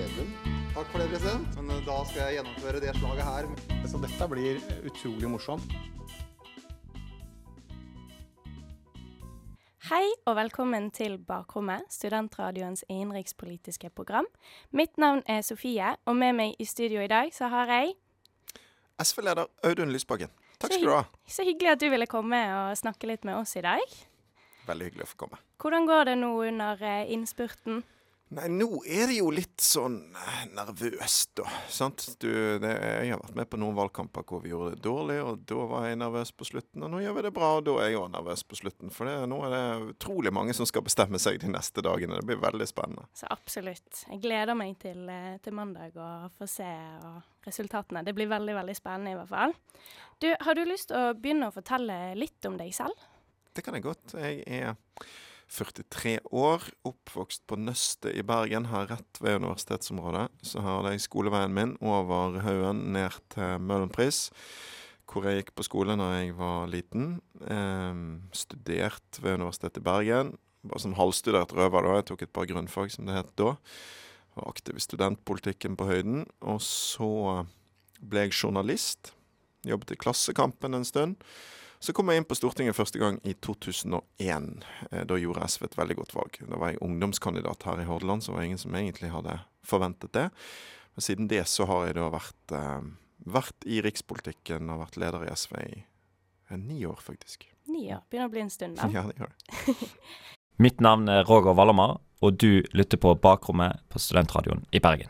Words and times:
Vedum. 0.00 0.28
Takk 0.72 0.86
for 0.88 1.02
det, 1.02 1.10
president. 1.12 1.56
Men 1.58 1.70
eh, 1.74 1.80
da 1.84 1.96
skal 2.08 2.20
jeg 2.22 2.36
gjennomføre 2.38 2.78
det 2.80 2.92
slaget 2.96 3.26
her. 3.26 3.48
Så 3.90 3.98
dette 4.00 4.28
blir 4.32 4.60
utrolig 4.88 5.28
morsomt. 5.28 5.74
Hei 9.90 10.06
og 10.24 10.38
velkommen 10.38 10.88
til 10.94 11.18
Bakrommet, 11.18 11.84
studentradioens 11.92 12.84
innenrikspolitiske 12.88 13.90
program. 13.92 14.28
Mitt 14.70 14.96
navn 14.96 15.20
er 15.28 15.42
Sofie, 15.44 15.92
og 16.06 16.16
med 16.16 16.36
meg 16.38 16.56
i 16.62 16.64
studio 16.64 17.02
i 17.04 17.10
dag 17.10 17.34
så 17.36 17.50
har 17.52 17.68
jeg 17.74 17.96
SV-leder 19.02 19.50
Audun 19.68 19.92
Lysbakken. 19.92 20.32
Takk 20.62 20.78
skal 20.78 20.86
du 20.86 20.94
ha. 20.94 21.04
Så 21.28 21.44
hyggelig 21.44 21.74
at 21.74 21.82
du 21.82 21.90
ville 21.92 22.08
komme 22.08 22.40
og 22.56 22.78
snakke 22.78 23.10
litt 23.10 23.26
med 23.28 23.36
oss 23.36 23.52
i 23.58 23.66
dag. 23.66 23.84
Veldig 24.70 24.92
hyggelig 24.92 25.10
å 25.10 25.12
få 25.12 25.24
komme. 25.26 25.44
Hvordan 25.60 25.88
går 25.90 26.12
det 26.12 26.20
nå 26.22 26.36
under 26.46 26.86
eh, 26.86 27.10
innspurten? 27.12 27.82
Nei, 28.30 28.46
nå 28.46 28.78
er 28.86 29.08
det 29.10 29.16
jo 29.16 29.30
litt 29.34 29.58
sånn 29.58 29.96
eh, 30.14 30.42
nervøst, 30.54 31.32
da. 31.40 31.48
Sant? 31.66 32.04
Du, 32.22 32.28
det, 32.62 32.68
jeg 32.70 33.10
har 33.10 33.22
vært 33.24 33.38
med 33.40 33.48
på 33.50 33.58
noen 33.58 33.74
valgkamper 33.74 34.22
hvor 34.22 34.44
vi 34.44 34.52
gjorde 34.52 34.76
det 34.76 34.84
dårlig, 34.84 35.16
og 35.26 35.40
da 35.50 35.64
var 35.66 35.88
jeg 35.88 35.98
nervøs 35.98 36.30
på 36.38 36.46
slutten. 36.46 36.84
Og 36.86 36.92
nå 36.92 37.00
gjør 37.02 37.16
vi 37.16 37.24
det 37.26 37.32
bra, 37.34 37.48
og 37.58 37.64
da 37.66 37.74
er 37.82 37.88
jeg 37.90 37.98
òg 37.98 38.12
nervøs 38.12 38.44
på 38.46 38.58
slutten. 38.60 38.92
For 38.94 39.10
det, 39.10 39.16
nå 39.32 39.40
er 39.48 39.54
det 39.56 39.64
utrolig 39.96 40.30
mange 40.36 40.54
som 40.54 40.68
skal 40.70 40.84
bestemme 40.86 41.18
seg 41.18 41.40
de 41.42 41.50
neste 41.50 41.82
dagene. 41.82 42.20
Det 42.20 42.28
blir 42.28 42.38
veldig 42.44 42.68
spennende. 42.70 43.08
Så 43.18 43.26
absolutt. 43.34 44.04
Jeg 44.04 44.22
gleder 44.22 44.58
meg 44.60 44.76
til, 44.84 45.00
eh, 45.10 45.40
til 45.42 45.56
mandag 45.58 45.98
og 45.98 46.28
få 46.38 46.46
se 46.52 46.68
og 47.08 47.48
resultatene. 47.48 48.04
Det 48.06 48.14
blir 48.14 48.30
veldig, 48.30 48.54
veldig 48.60 48.76
spennende 48.78 49.16
i 49.16 49.18
hvert 49.18 49.32
fall. 49.32 49.56
Du, 50.22 50.28
har 50.38 50.54
du 50.54 50.62
lyst 50.68 50.92
til 50.92 51.00
å 51.00 51.18
begynne 51.18 51.50
å 51.50 51.56
fortelle 51.58 51.98
litt 52.14 52.46
om 52.46 52.60
deg 52.62 52.70
selv? 52.78 53.10
Det 53.58 53.66
kan 53.66 53.74
jeg 53.74 53.88
godt. 53.88 54.14
Jeg 54.14 54.44
er 54.46 54.76
43 55.50 56.18
år, 56.30 56.64
oppvokst 56.86 57.42
på 57.50 57.58
Nøstet 57.58 58.14
i 58.14 58.22
Bergen, 58.26 58.68
her 58.70 58.86
rett 58.92 59.20
ved 59.22 59.40
universitetsområdet. 59.40 60.28
Så 60.46 60.62
hadde 60.62 60.94
jeg 60.94 61.02
skoleveien 61.04 61.54
min 61.54 61.74
over 61.82 62.38
haugen 62.44 62.84
ned 62.94 63.18
til 63.34 63.58
Møhlenpris, 63.66 64.28
hvor 65.10 65.26
jeg 65.26 65.40
gikk 65.40 65.54
på 65.58 65.66
skole 65.66 65.96
da 65.98 66.12
jeg 66.20 66.36
var 66.38 66.70
liten. 66.70 67.16
Eh, 67.42 68.02
studert 68.36 69.18
ved 69.18 69.40
Universitetet 69.40 69.82
i 69.82 69.86
Bergen. 69.90 70.36
Bare 70.62 70.84
sånn 70.84 70.98
halvstudert 70.98 71.54
røver, 71.56 71.86
da. 71.86 71.96
Jeg 71.98 72.10
tok 72.10 72.26
et 72.26 72.34
par 72.36 72.46
grunnfag, 72.46 72.92
som 72.94 73.08
det 73.08 73.16
het 73.16 73.32
da. 73.40 73.56
Var 74.36 74.50
aktiv 74.50 74.78
i 74.78 74.84
studentpolitikken 74.84 75.78
på 75.80 75.88
høyden. 75.88 76.26
Og 76.46 76.60
så 76.62 77.10
ble 77.98 78.28
jeg 78.28 78.36
journalist. 78.44 79.14
Jobbet 79.66 79.96
i 79.96 79.98
Klassekampen 80.00 80.78
en 80.78 80.86
stund. 80.86 81.18
Så 81.80 81.94
kom 81.96 82.10
jeg 82.12 82.20
inn 82.20 82.26
på 82.28 82.36
Stortinget 82.36 82.76
første 82.76 83.00
gang 83.00 83.16
i 83.24 83.32
2001. 83.40 84.48
Eh, 84.90 85.04
Da 85.08 85.16
gjorde 85.16 85.46
SV 85.48 85.64
et 85.64 85.76
veldig 85.78 85.96
godt 85.96 86.12
valg. 86.14 86.36
Da 86.50 86.58
var 86.60 86.74
jeg 86.74 86.82
ungdomskandidat 86.84 87.62
her 87.64 87.80
i 87.80 87.86
Hordaland, 87.88 88.22
så 88.22 88.32
var 88.34 88.42
det 88.42 88.50
ingen 88.50 88.60
som 88.60 88.74
egentlig 88.76 89.10
hadde 89.14 89.38
forventet 89.64 90.12
det. 90.12 90.26
Men 90.94 91.06
siden 91.06 91.28
det 91.30 91.46
så 91.48 91.64
har 91.70 91.86
jeg 91.86 91.96
da 91.96 92.10
vært, 92.12 92.52
eh, 92.52 92.82
vært 93.24 93.64
i 93.64 93.80
rikspolitikken 93.80 94.68
og 94.68 94.82
vært 94.84 94.98
leder 95.00 95.24
i 95.24 95.32
SV 95.32 95.56
i 95.62 95.84
eh, 96.50 96.56
ni 96.58 96.84
år, 96.84 97.00
faktisk. 97.00 97.48
Ni 97.68 97.88
år. 97.94 98.02
Begynner 98.10 98.28
å 98.28 98.34
bli 98.34 98.40
en 98.44 98.50
stund, 98.50 98.76
da. 98.76 98.88
Ja, 98.92 99.06
det 99.08 99.16
gjør 99.16 99.32
det. 99.32 99.88
Mitt 100.64 100.80
navn 100.84 101.08
er 101.08 101.24
Roger 101.24 101.54
Vallamar, 101.56 101.96
og 102.20 102.36
du 102.36 102.60
lytter 102.76 103.00
på 103.00 103.14
Bakrommet 103.16 103.80
på 103.88 103.98
Studentradioen 103.98 104.66
i 104.76 104.80
Bergen. 104.84 105.08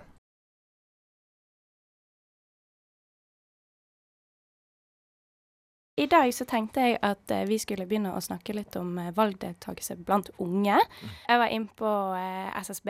I 6.01 6.07
dag 6.09 6.31
så 6.33 6.47
tenkte 6.49 6.81
jeg 6.81 6.97
at 7.05 7.33
eh, 7.35 7.43
vi 7.45 7.59
skulle 7.61 7.85
begynne 7.85 8.15
å 8.17 8.23
snakke 8.25 8.55
litt 8.57 8.77
om 8.81 8.95
eh, 8.97 9.11
valgdeltakelse 9.13 9.99
blant 10.01 10.31
unge. 10.41 10.79
Jeg 11.29 11.41
var 11.43 11.53
inne 11.53 11.69
på 11.77 11.91
eh, 12.17 12.49
SSB 12.57 12.89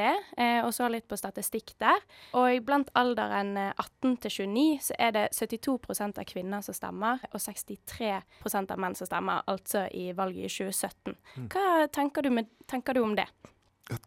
og 0.62 0.71
så 0.76 0.87
litt 0.93 1.09
på 1.10 1.19
statistikk 1.19 1.72
der. 1.82 1.99
Og 2.38 2.62
blant 2.66 2.93
alderen 2.94 3.56
eh, 3.59 3.72
18 3.75 4.15
til 4.22 4.37
29 4.47 4.87
så 4.87 4.99
er 5.03 5.16
det 5.16 5.26
72% 5.34 6.22
av 6.22 6.28
kvinner 6.31 6.62
som 6.62 6.76
stemmer, 6.76 7.19
og 7.32 7.43
63% 7.43 8.76
av 8.76 8.78
menn 8.78 8.94
som 8.94 9.10
stemmer, 9.10 9.43
altså 9.50 9.88
i 9.91 10.12
valget 10.15 10.47
i 10.47 10.54
2017. 10.70 11.19
Hva 11.50 11.88
tenker 11.91 12.22
du, 12.22 12.31
med, 12.38 12.53
tenker 12.70 12.94
du 12.94 13.03
om 13.03 13.19
det? 13.19 13.26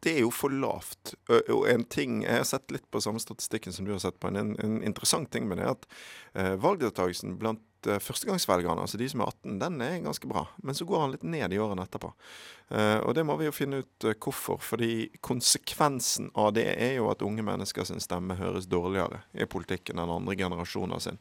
Det 0.03 0.13
er 0.15 0.23
jo 0.23 0.31
for 0.33 0.53
lavt. 0.53 1.15
Og 1.29 1.67
en 1.69 1.83
ting, 1.83 2.23
Jeg 2.23 2.43
har 2.43 2.47
sett 2.47 2.71
litt 2.71 2.89
på 2.91 3.01
samme 3.03 3.19
statistikken 3.19 3.73
som 3.73 3.85
du 3.85 3.91
har 3.91 3.99
sett 3.99 4.19
på. 4.19 4.31
En, 4.31 4.55
en 4.59 4.81
interessant 4.83 5.29
ting 5.31 5.47
med 5.47 5.59
det 5.59 5.67
er 5.67 5.75
at 5.75 5.87
eh, 6.33 6.55
valgdeltakelsen 6.61 7.37
blant 7.41 7.87
eh, 7.87 7.99
førstegangsvelgerne, 7.99 8.81
altså 8.81 8.99
de 8.99 9.09
som 9.11 9.23
er 9.23 9.31
18, 9.33 9.57
den 9.59 9.81
er 9.83 9.97
ganske 10.05 10.29
bra. 10.29 10.45
Men 10.63 10.77
så 10.77 10.87
går 10.87 11.03
han 11.03 11.15
litt 11.15 11.25
ned 11.27 11.53
i 11.53 11.59
årene 11.59 11.83
etterpå. 11.83 12.13
Eh, 12.73 12.99
og 13.03 13.13
det 13.17 13.25
må 13.27 13.35
vi 13.37 13.47
jo 13.49 13.55
finne 13.55 13.81
ut 13.83 14.07
eh, 14.07 14.15
hvorfor. 14.15 14.61
Fordi 14.63 15.09
konsekvensen 15.25 16.31
av 16.39 16.53
det 16.57 16.69
er 16.73 16.95
jo 16.97 17.09
at 17.11 17.25
unge 17.25 17.43
mennesker 17.45 17.87
sin 17.87 18.01
stemme 18.03 18.37
høres 18.39 18.69
dårligere 18.71 19.23
i 19.35 19.47
politikken 19.49 19.99
enn 20.01 20.13
andre 20.15 20.37
generasjoner 20.39 21.03
sin. 21.03 21.19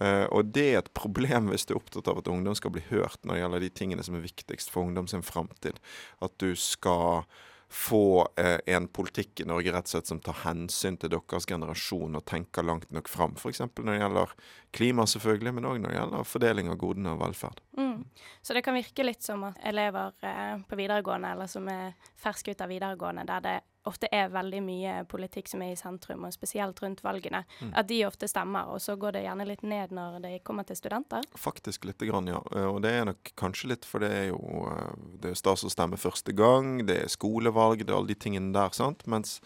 Eh, 0.00 0.24
og 0.30 0.54
det 0.54 0.68
er 0.70 0.80
et 0.84 0.94
problem 0.96 1.50
hvis 1.50 1.66
du 1.66 1.74
er 1.74 1.82
opptatt 1.82 2.08
av 2.12 2.22
at 2.22 2.30
ungdom 2.32 2.56
skal 2.58 2.74
bli 2.76 2.86
hørt 2.92 3.18
når 3.24 3.34
det 3.34 3.42
gjelder 3.42 3.66
de 3.66 3.74
tingene 3.82 4.06
som 4.06 4.16
er 4.18 4.24
viktigst 4.24 4.72
for 4.72 4.86
ungdom 4.86 5.10
sin 5.10 5.26
framtid. 5.26 5.82
At 6.24 6.38
du 6.42 6.54
skal 6.58 7.26
få 7.68 8.28
eh, 8.38 8.58
en 8.66 8.86
politikk 8.88 9.40
i 9.42 9.46
Norge 9.48 9.72
rett 9.74 9.88
og 9.88 9.94
slett 9.94 10.10
som 10.10 10.20
tar 10.22 10.38
hensyn 10.44 10.98
til 11.00 11.10
deres 11.10 11.48
generasjon 11.48 12.18
og 12.18 12.24
tenker 12.28 12.66
langt 12.66 12.90
nok 12.94 13.10
fram. 13.10 13.34
F.eks. 13.36 13.60
når 13.60 13.90
det 13.90 13.98
gjelder 13.98 14.34
klima, 14.76 15.06
selvfølgelig, 15.10 15.54
men 15.56 15.68
òg 15.70 15.80
når 15.82 15.92
det 15.92 15.98
gjelder 15.98 16.28
fordeling 16.30 16.70
av 16.70 16.78
godene 16.80 17.14
og 17.16 17.22
velferd. 17.24 17.62
Mm. 17.78 18.04
Så 18.42 18.54
det 18.54 18.62
kan 18.66 18.78
virke 18.78 19.06
litt 19.06 19.26
som 19.26 19.42
at 19.48 19.58
elever 19.66 20.14
eh, 20.22 20.54
på 20.68 20.78
videregående, 20.78 21.32
eller 21.34 21.50
som 21.50 21.66
er 21.72 21.96
ferske 22.22 22.54
ut 22.54 22.62
av 22.62 22.70
videregående, 22.70 23.26
der 23.26 23.48
det 23.48 23.56
ofte 23.86 24.08
er 24.12 24.28
veldig 24.34 24.60
mye 24.66 24.94
politikk 25.08 25.48
som 25.48 25.62
er 25.62 25.72
i 25.72 25.78
sentrum, 25.78 26.24
og 26.26 26.34
spesielt 26.34 26.80
rundt 26.82 27.02
valgene, 27.06 27.44
at 27.72 27.88
de 27.88 28.00
ofte 28.06 28.28
stemmer, 28.28 28.68
og 28.72 28.80
så 28.82 28.96
går 29.00 29.16
det 29.16 29.22
gjerne 29.26 29.46
litt 29.48 29.62
ned 29.62 29.94
når 29.96 30.20
de 30.24 30.32
kommer 30.44 30.66
til 30.68 30.76
studenter. 30.76 31.22
Faktisk 31.38 31.84
lite 31.88 32.06
grann, 32.08 32.26
ja. 32.30 32.42
Eh, 32.54 32.66
Og 32.66 32.82
det 32.82 32.90
er 32.92 33.04
nok 33.08 33.32
kanskje 33.36 33.68
litt 33.72 33.84
for 33.88 34.02
det 34.02 34.10
er 34.12 34.26
jo 34.28 34.66
eh, 34.70 34.94
Det 35.22 35.30
er 35.30 35.38
stas 35.38 35.64
å 35.64 35.70
stemme 35.72 35.96
første 35.96 36.32
gang, 36.36 36.86
det 36.86 36.96
er 37.04 37.08
skolevalg, 37.08 37.84
det 37.84 37.90
er 37.92 37.96
alle 37.98 38.12
de 38.12 38.18
tingene 38.18 38.52
der, 38.52 38.74
sant. 38.76 39.06
Mens 39.06 39.40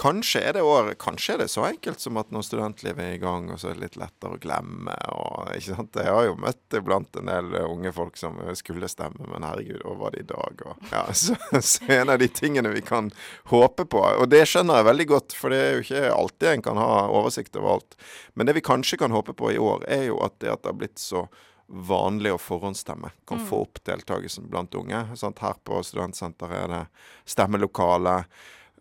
kanskje 0.00 0.40
er 0.42 0.56
det 0.56 0.62
år, 0.66 0.88
kanskje 0.98 1.34
er 1.34 1.40
det 1.44 1.48
så 1.52 1.64
enkelt 1.68 2.02
som 2.02 2.18
at 2.18 2.32
når 2.34 2.46
studentlivet 2.48 3.02
er 3.04 3.14
i 3.14 3.20
gang, 3.22 3.46
og 3.52 3.60
så 3.60 3.70
er 3.70 3.76
det 3.76 3.84
litt 3.84 3.98
lettere 4.00 4.36
å 4.36 4.40
glemme 4.42 4.96
og 5.14 5.52
ikke 5.54 5.76
sant. 5.76 5.98
Jeg 6.00 6.14
har 6.16 6.26
jo 6.26 6.34
møtt 6.42 6.76
iblant 6.78 7.20
en 7.20 7.30
del 7.30 7.56
unge 7.62 7.94
folk 7.94 8.18
som 8.18 8.40
skulle 8.58 8.90
stemme, 8.90 9.28
men 9.30 9.46
herregud, 9.46 9.80
hva 9.84 9.94
var 10.02 10.16
det 10.16 10.24
i 10.24 10.28
dag? 10.32 10.66
Og, 10.66 10.90
ja, 10.90 11.04
så, 11.22 11.38
så 11.60 11.88
en 12.00 12.14
av 12.14 12.20
de 12.22 12.28
tingene 12.28 12.74
vi 12.74 12.82
kan 12.84 13.12
håpe 13.52 13.86
på, 13.86 14.02
og 14.02 14.28
det 14.32 14.44
skjønner 14.50 14.80
jeg 14.80 14.90
veldig 14.90 15.08
godt, 15.14 15.38
for 15.38 15.54
det 15.54 15.62
er 15.62 15.74
jo 15.76 15.86
ikke 15.86 16.04
alltid 16.18 16.50
en 16.52 16.68
kan 16.68 16.82
ha 16.82 16.92
oversikt 17.14 17.58
over 17.60 17.78
alt. 17.78 17.98
Men 18.34 18.50
det 18.50 18.58
vi 18.58 18.66
kanskje 18.66 19.00
kan 19.04 19.14
håpe 19.14 19.36
på 19.38 19.54
i 19.54 19.60
år, 19.62 19.86
er 19.86 20.08
jo 20.10 20.20
at 20.26 20.40
det 20.42 20.52
at 20.54 20.64
det 20.64 20.72
har 20.72 20.80
blitt 20.82 21.02
så 21.02 21.28
vanlig 21.66 22.34
å 22.34 22.40
forhåndsstemme 22.40 23.10
kan 23.28 23.40
få 23.40 23.62
opp 23.64 23.80
deltakelsen 23.88 24.48
blant 24.50 24.74
unge. 24.76 25.00
Sant? 25.16 25.40
Her 25.42 25.56
på 25.64 25.80
studentsenteret 25.86 26.64
er 26.64 26.72
det 26.72 26.82
stemmelokale. 27.30 28.24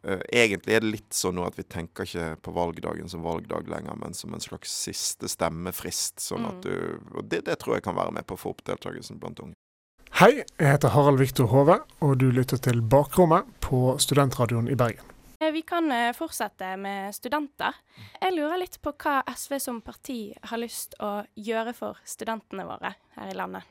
Eh, 0.03 0.19
egentlig 0.43 0.75
er 0.75 0.83
det 0.83 0.91
litt 0.97 1.15
sånn 1.15 1.37
nå 1.39 1.45
at 1.47 1.55
vi 1.55 1.63
tenker 1.63 2.03
ikke 2.07 2.33
på 2.43 2.53
valgdagen 2.55 3.07
som 3.09 3.23
valgdag 3.23 3.69
lenger, 3.71 3.95
men 4.01 4.13
som 4.17 4.33
en 4.35 4.43
slags 4.43 4.73
siste 4.83 5.29
stemmefrist. 5.31 6.19
Sånn 6.19 6.47
at 6.49 6.61
du, 6.65 6.99
og 7.15 7.23
det, 7.31 7.45
det 7.47 7.59
tror 7.61 7.77
jeg 7.77 7.85
kan 7.87 7.95
være 7.95 8.11
med 8.11 8.27
på 8.27 8.35
å 8.35 8.41
få 8.41 8.51
opp 8.51 8.65
deltakelsen 8.67 9.21
blant 9.21 9.39
unge. 9.43 9.55
Hei, 10.19 10.43
jeg 10.43 10.69
heter 10.69 10.91
Harald 10.93 11.17
Viktor 11.17 11.47
Hove, 11.49 11.79
og 12.05 12.17
du 12.21 12.27
lytter 12.31 12.59
til 12.61 12.83
Bakrommet 12.85 13.47
på 13.65 13.95
Studentradioen 13.97 14.67
i 14.69 14.75
Bergen. 14.77 15.07
Eh, 15.39 15.51
Vi 15.55 15.63
kan 15.65 15.87
eh, 15.91 16.11
fortsette 16.13 16.75
med 16.77 17.15
studenter. 17.15 17.73
Jeg 18.21 18.35
lurer 18.35 18.59
litt 18.61 18.77
på 18.83 18.93
hva 18.93 19.21
SV 19.31 19.57
som 19.59 19.81
parti 19.81 20.33
har 20.51 20.61
lyst 20.61 20.93
å 20.99 21.23
gjøre 21.33 21.73
for 21.73 21.97
studentene 22.05 22.67
våre 22.67 22.93
her 23.15 23.31
i 23.31 23.39
landet. 23.39 23.63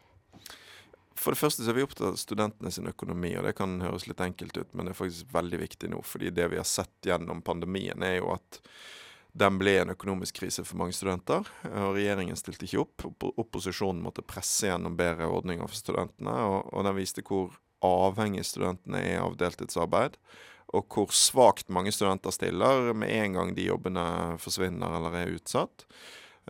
For 1.22 1.34
det 1.34 1.38
første 1.38 1.62
så 1.62 1.70
er 1.70 1.78
vi 1.78 1.84
opptatt 1.86 2.08
av 2.08 2.18
studentene 2.18 2.72
sin 2.74 2.90
økonomi, 2.90 3.30
og 3.38 3.46
det 3.46 3.54
kan 3.58 3.76
høres 3.84 4.08
litt 4.08 4.20
enkelt 4.24 4.56
ut, 4.58 4.72
men 4.74 4.88
det 4.88 4.94
er 4.94 4.98
faktisk 4.98 5.30
veldig 5.30 5.60
viktig 5.60 5.92
nå. 5.92 6.02
fordi 6.02 6.32
det 6.34 6.48
vi 6.50 6.58
har 6.58 6.66
sett 6.66 7.06
gjennom 7.06 7.44
pandemien, 7.46 8.02
er 8.02 8.18
jo 8.18 8.32
at 8.34 8.58
den 9.32 9.56
ble 9.60 9.78
en 9.80 9.94
økonomisk 9.94 10.42
krise 10.42 10.64
for 10.66 10.80
mange 10.80 10.96
studenter. 10.96 11.46
og 11.70 11.94
Regjeringen 11.96 12.36
stilte 12.36 12.66
ikke 12.66 12.82
opp. 12.82 13.06
Opposisjonen 13.40 14.02
måtte 14.04 14.24
presse 14.26 14.68
gjennom 14.68 14.98
bedre 14.98 15.30
ordninger 15.30 15.68
for 15.70 15.78
studentene, 15.78 16.34
og, 16.50 16.72
og 16.74 16.88
den 16.88 16.98
viste 16.98 17.24
hvor 17.24 17.54
avhengig 17.82 18.44
studentene 18.46 19.00
er 19.14 19.22
av 19.22 19.38
deltidsarbeid. 19.40 20.18
og 20.72 20.86
hvor 20.88 21.10
svakt 21.12 21.68
mange 21.68 21.92
studenter 21.92 22.32
stiller 22.32 22.92
med 22.96 23.10
en 23.12 23.34
gang 23.36 23.54
de 23.54 23.66
jobbene 23.66 24.04
forsvinner 24.40 24.94
eller 24.96 25.16
er 25.18 25.34
utsatt. 25.34 25.84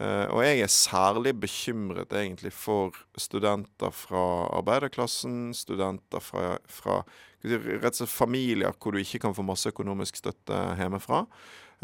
Uh, 0.01 0.25
og 0.33 0.41
jeg 0.41 0.63
er 0.65 0.71
særlig 0.73 1.35
bekymret 1.37 2.15
egentlig 2.17 2.53
for 2.57 2.97
studenter 3.21 3.93
fra 3.93 4.23
arbeiderklassen, 4.57 5.51
studenter 5.53 6.23
fra, 6.25 6.55
fra 6.65 7.03
rett 7.45 7.91
og 7.91 7.99
slett 7.99 8.13
familier 8.13 8.73
hvor 8.79 8.95
du 8.95 9.03
ikke 9.03 9.21
kan 9.27 9.37
få 9.37 9.45
masse 9.45 9.69
økonomisk 9.69 10.17
støtte 10.23 10.63
hjemmefra. 10.81 11.27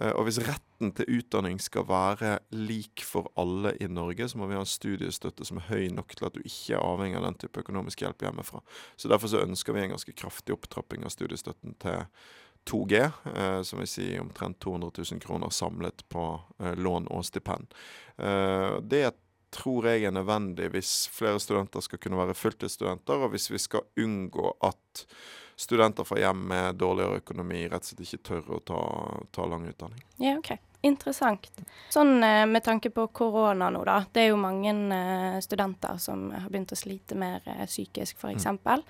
Uh, 0.01 0.15
og 0.15 0.25
hvis 0.25 0.41
retten 0.47 0.95
til 0.97 1.19
utdanning 1.19 1.61
skal 1.61 1.85
være 1.85 2.39
lik 2.57 3.05
for 3.05 3.29
alle 3.37 3.75
i 3.77 3.91
Norge, 3.93 4.31
så 4.33 4.41
må 4.41 4.49
vi 4.49 4.57
ha 4.57 4.65
en 4.65 4.73
studiestøtte 4.73 5.45
som 5.45 5.61
er 5.61 5.69
høy 5.69 5.93
nok 5.93 6.17
til 6.17 6.31
at 6.31 6.39
du 6.39 6.41
ikke 6.41 6.79
er 6.79 6.85
avhengig 6.89 7.21
av 7.21 7.29
den 7.29 7.41
type 7.45 7.61
økonomisk 7.61 8.07
hjelp 8.07 8.25
hjemmefra. 8.25 8.65
Så 8.97 9.13
derfor 9.13 9.29
så 9.29 9.45
ønsker 9.45 9.77
vi 9.77 9.85
en 9.85 9.99
ganske 9.99 10.17
kraftig 10.17 10.57
opptrapping 10.57 11.05
av 11.05 11.13
studiestøtten 11.13 11.77
til 11.85 12.07
2G, 12.69 13.01
eh, 13.35 13.63
som 13.63 13.81
vil 13.81 13.89
si 13.89 14.11
omtrent 14.21 14.61
200 14.61 14.91
000 15.13 15.21
kroner 15.21 15.51
samlet 15.51 16.05
på 16.09 16.27
eh, 16.61 16.77
lån 16.77 17.09
og 17.09 17.25
stipend. 17.25 17.75
Eh, 18.17 18.77
det 18.83 19.11
tror 19.51 19.89
jeg 19.89 20.05
er 20.05 20.13
nødvendig 20.13 20.69
hvis 20.75 21.09
flere 21.13 21.41
studenter 21.41 21.81
skal 21.81 22.01
kunne 22.03 22.21
være 22.21 22.37
fulltidsstudenter, 22.37 23.25
og 23.25 23.33
hvis 23.33 23.49
vi 23.51 23.61
skal 23.63 23.87
unngå 23.97 24.53
at 24.69 25.07
studenter 25.59 26.05
fra 26.05 26.21
hjem 26.21 26.45
med 26.53 26.79
dårligere 26.79 27.23
økonomi 27.23 27.65
rett 27.67 27.83
og 27.83 27.89
slett 27.89 28.05
ikke 28.05 28.25
tør 28.29 28.53
å 28.59 28.61
ta, 28.69 28.83
ta 29.35 29.49
lang 29.49 29.65
utdanning. 29.71 30.05
Ja, 30.23 30.37
ok. 30.39 30.53
Interessant. 30.87 31.49
Sånn 31.91 32.23
eh, 32.23 32.45
med 32.47 32.63
tanke 32.63 32.93
på 32.95 33.09
korona 33.11 33.67
nå, 33.75 33.81
da. 33.87 33.97
Det 34.15 34.23
er 34.23 34.29
jo 34.31 34.39
mange 34.39 34.71
eh, 34.95 35.39
studenter 35.43 35.99
som 35.99 36.29
har 36.31 36.47
begynt 36.53 36.75
å 36.75 36.79
slite 36.79 37.19
mer 37.19 37.43
eh, 37.51 37.65
psykisk, 37.67 38.21
f.eks. 38.21 38.47
Mm. 38.47 38.87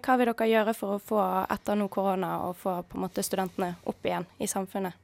Hva 0.00 0.16
vil 0.16 0.32
dere 0.32 0.48
gjøre 0.48 0.74
for 0.78 0.96
å 0.96 1.02
få, 1.10 1.20
etter 1.52 1.76
nå 1.76 1.90
korona, 1.92 2.38
og 2.48 2.56
få 2.62 2.78
på 2.88 2.96
en 2.96 3.04
måte 3.04 3.24
studentene 3.26 3.74
opp 3.90 4.08
igjen 4.08 4.24
i 4.40 4.48
samfunnet? 4.48 4.96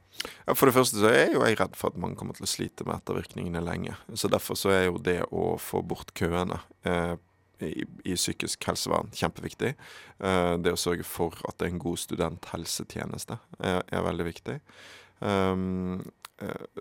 Ja, 0.47 0.55
for 0.55 0.65
det 0.65 0.75
første 0.77 0.97
så 1.01 1.11
er 1.11 1.35
jo 1.35 1.43
jeg 1.45 1.59
redd 1.59 1.77
for 1.77 1.91
at 1.91 2.01
mange 2.01 2.17
kommer 2.17 2.37
til 2.37 2.47
å 2.47 2.49
slite 2.49 2.87
med 2.87 2.97
ettervirkningene 2.97 3.61
lenge. 3.61 3.97
Så 4.17 4.29
derfor 4.31 4.57
så 4.57 4.73
er 4.73 4.87
jo 4.87 5.01
det 5.03 5.19
å 5.29 5.55
få 5.61 5.83
bort 5.85 6.13
køene 6.17 6.59
eh, 6.87 7.15
i, 7.61 7.85
i, 8.05 8.15
psykisk 8.15 8.65
helsevern 8.69 9.11
kjempeviktig. 9.17 9.73
Eh, 10.19 10.53
det 10.61 10.73
å 10.73 10.79
sørge 10.79 11.05
for 11.07 11.37
at 11.47 11.57
det 11.57 11.67
er 11.67 11.75
en 11.75 11.83
god 11.83 12.01
studenthelsetjeneste 12.01 13.37
er, 13.59 13.83
er 13.85 14.07
veldig 14.07 14.31
viktig. 14.31 14.57
Um, 15.19 16.03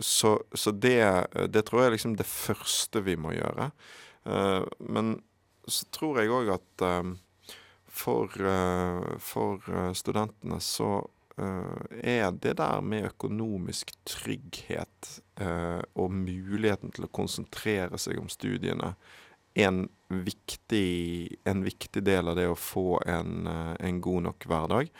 så, 0.00 0.42
så 0.52 0.70
det, 0.70 1.26
det, 1.48 1.62
tror 1.64 1.80
jeg 1.80 1.90
er 1.90 1.94
liksom 1.96 2.16
det 2.18 2.28
første 2.28 3.00
vi 3.06 3.16
må 3.16 3.32
gjøre. 3.36 3.70
Uh, 4.28 4.66
men 4.78 5.16
så 5.66 5.88
tror 5.94 6.20
jeg 6.20 6.32
òg 6.34 6.52
at 6.58 6.86
um, 6.86 7.16
for, 7.86 8.32
uh, 8.36 9.16
for, 9.22 9.64
studentene 9.96 10.60
så 10.60 10.98
uh, 11.40 11.84
er 12.02 12.28
det 12.36 12.58
der 12.60 12.84
med 12.84 13.08
økonomisk 13.14 13.94
trygghet 14.04 15.22
og 15.36 16.12
muligheten 16.16 16.94
til 16.96 17.04
å 17.04 17.12
konsentrere 17.12 17.98
seg 18.00 18.16
om 18.16 18.28
studiene 18.32 18.94
en 19.60 19.82
viktig, 20.08 21.38
en 21.44 21.64
viktig 21.66 22.02
del 22.06 22.30
av 22.30 22.36
det 22.38 22.46
å 22.48 22.58
få 22.58 23.00
en, 23.06 23.48
en 23.48 24.00
god 24.04 24.28
nok 24.28 24.46
hverdag. 24.46 24.92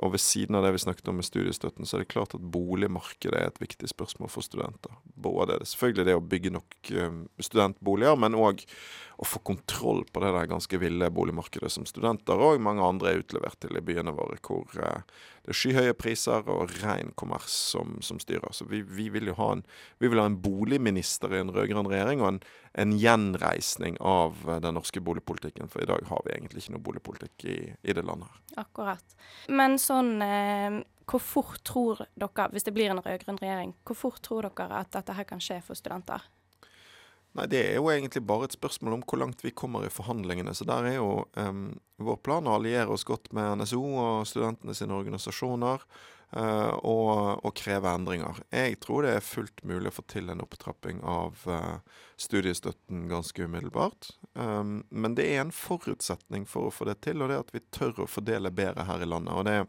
Og 0.00 0.14
ved 0.14 0.22
siden 0.22 0.56
av 0.56 0.64
det 0.64 0.70
vi 0.72 0.80
snakket 0.80 1.08
om 1.10 1.18
med 1.20 1.26
studiestøtten, 1.26 1.84
så 1.84 1.98
er 1.98 2.04
det 2.04 2.12
klart 2.14 2.36
at 2.36 2.44
boligmarkedet 2.54 3.36
er 3.36 3.50
et 3.50 3.60
viktig 3.60 3.90
spørsmål 3.90 4.30
for 4.32 4.46
studenter. 4.46 4.94
Både 5.12 5.58
det, 5.58 5.68
selvfølgelig 5.68 6.06
det 6.08 6.16
å 6.16 6.24
bygge 6.24 6.54
nok 6.54 6.92
um, 6.96 7.18
studentboliger, 7.42 8.16
men 8.16 8.38
òg 8.38 8.64
å 9.20 9.28
få 9.28 9.42
kontroll 9.46 10.02
på 10.10 10.22
det 10.24 10.32
der 10.34 10.48
ganske 10.50 10.80
ville 10.80 11.10
boligmarkedet 11.14 11.70
som 11.70 11.84
studenter 11.86 12.40
og 12.42 12.62
mange 12.64 12.82
andre 12.82 13.12
er 13.12 13.20
utlevert 13.22 13.60
til 13.62 13.76
i 13.78 13.84
byene 13.84 14.14
våre, 14.16 14.40
hvor 14.42 14.72
uh, 14.80 15.04
det 15.44 15.52
er 15.52 15.58
skyhøye 15.60 15.94
priser 16.00 16.46
og 16.48 16.72
ren 16.80 17.12
kommers 17.20 17.52
som, 17.52 17.98
som, 18.00 18.16
styrer. 18.22 18.48
Så 18.56 18.64
vi, 18.70 18.80
vi, 18.80 19.10
vil 19.12 19.28
jo 19.28 19.36
ha 19.36 19.50
en, 19.58 19.62
vi 20.00 20.08
vil 20.08 20.22
ha 20.22 20.24
en 20.30 20.40
boligminister 20.40 21.34
i 21.36 21.42
en 21.42 21.52
rød-grønn 21.52 21.90
regjering, 21.92 22.24
og 22.24 22.30
en, 22.30 22.38
en, 22.80 22.94
gjenreisning 22.96 24.00
av 24.00 24.43
uh, 24.48 24.60
den 24.62 24.76
norske 24.78 25.00
boligpolitikken. 25.04 25.70
For 25.72 25.82
i 25.82 25.88
dag 25.88 26.04
har 26.08 26.24
vi 26.26 26.34
egentlig 26.34 26.64
ikke 26.64 26.76
noe 26.76 26.86
boligpolitikk 26.88 27.46
i, 27.50 27.58
i 27.82 27.96
det 27.96 28.04
landet 28.06 28.30
her. 28.30 28.42
Akkurat. 28.64 29.16
Men 29.48 29.78
sånn 29.82 30.16
eh, 30.22 30.82
Hvor 31.10 31.20
fort 31.20 31.60
tror 31.66 32.06
dere, 32.14 32.48
hvis 32.52 32.64
det 32.64 32.72
blir 32.76 32.92
en 32.92 33.02
rød-grønn 33.04 33.40
regjering, 33.42 33.74
hvor 33.84 33.98
fort 33.98 34.22
tror 34.24 34.48
dere 34.48 34.80
at 34.80 34.94
dette 34.94 35.16
her 35.16 35.26
kan 35.28 35.42
skje 35.42 35.58
for 35.66 35.76
studenter? 35.76 36.22
Nei, 37.34 37.46
Det 37.50 37.60
er 37.66 37.78
jo 37.80 37.90
egentlig 37.90 38.22
bare 38.26 38.46
et 38.48 38.54
spørsmål 38.54 38.98
om 38.98 39.04
hvor 39.04 39.18
langt 39.18 39.42
vi 39.42 39.50
kommer 39.50 39.84
i 39.84 39.92
forhandlingene. 39.92 40.54
Så 40.54 40.66
der 40.68 40.86
er 40.86 40.98
jo 41.00 41.26
um, 41.34 41.72
vår 41.98 42.20
plan 42.22 42.46
å 42.46 42.58
alliere 42.58 42.94
oss 42.94 43.04
godt 43.04 43.32
med 43.34 43.58
NSO 43.58 43.82
og 43.82 44.28
studentene 44.30 44.74
sine 44.74 44.94
organisasjoner. 44.94 45.82
Uh, 46.34 46.74
og, 46.82 47.44
og, 47.46 47.52
kreve 47.54 47.92
endringer. 47.94 48.40
Jeg 48.50 48.80
tror 48.82 49.04
det 49.04 49.12
er 49.14 49.22
fullt 49.22 49.60
mulig 49.62 49.92
å 49.92 49.94
få 49.94 50.02
til 50.10 50.32
en 50.32 50.42
opptrapping 50.42 50.98
av 51.06 51.44
uh, 51.46 51.76
studiestøtten 52.18 53.04
ganske 53.10 53.46
umiddelbart. 53.46 54.08
Um, 54.34 54.82
men 54.90 55.14
det 55.14 55.28
er 55.30 55.44
en 55.44 55.54
forutsetning 55.54 56.46
for 56.50 56.68
å 56.68 56.74
få 56.74 56.88
det 56.88 56.98
til, 57.06 57.22
og 57.22 57.30
det 57.30 57.36
er 57.36 57.44
at 57.44 57.54
vi 57.54 57.62
tør 57.74 58.02
å 58.02 58.10
fordele 58.10 58.50
bedre 58.50 58.86
her 58.88 59.02
i 59.04 59.08
landet. 59.08 59.34
og 59.34 59.46
det 59.46 59.58
er 59.60 59.68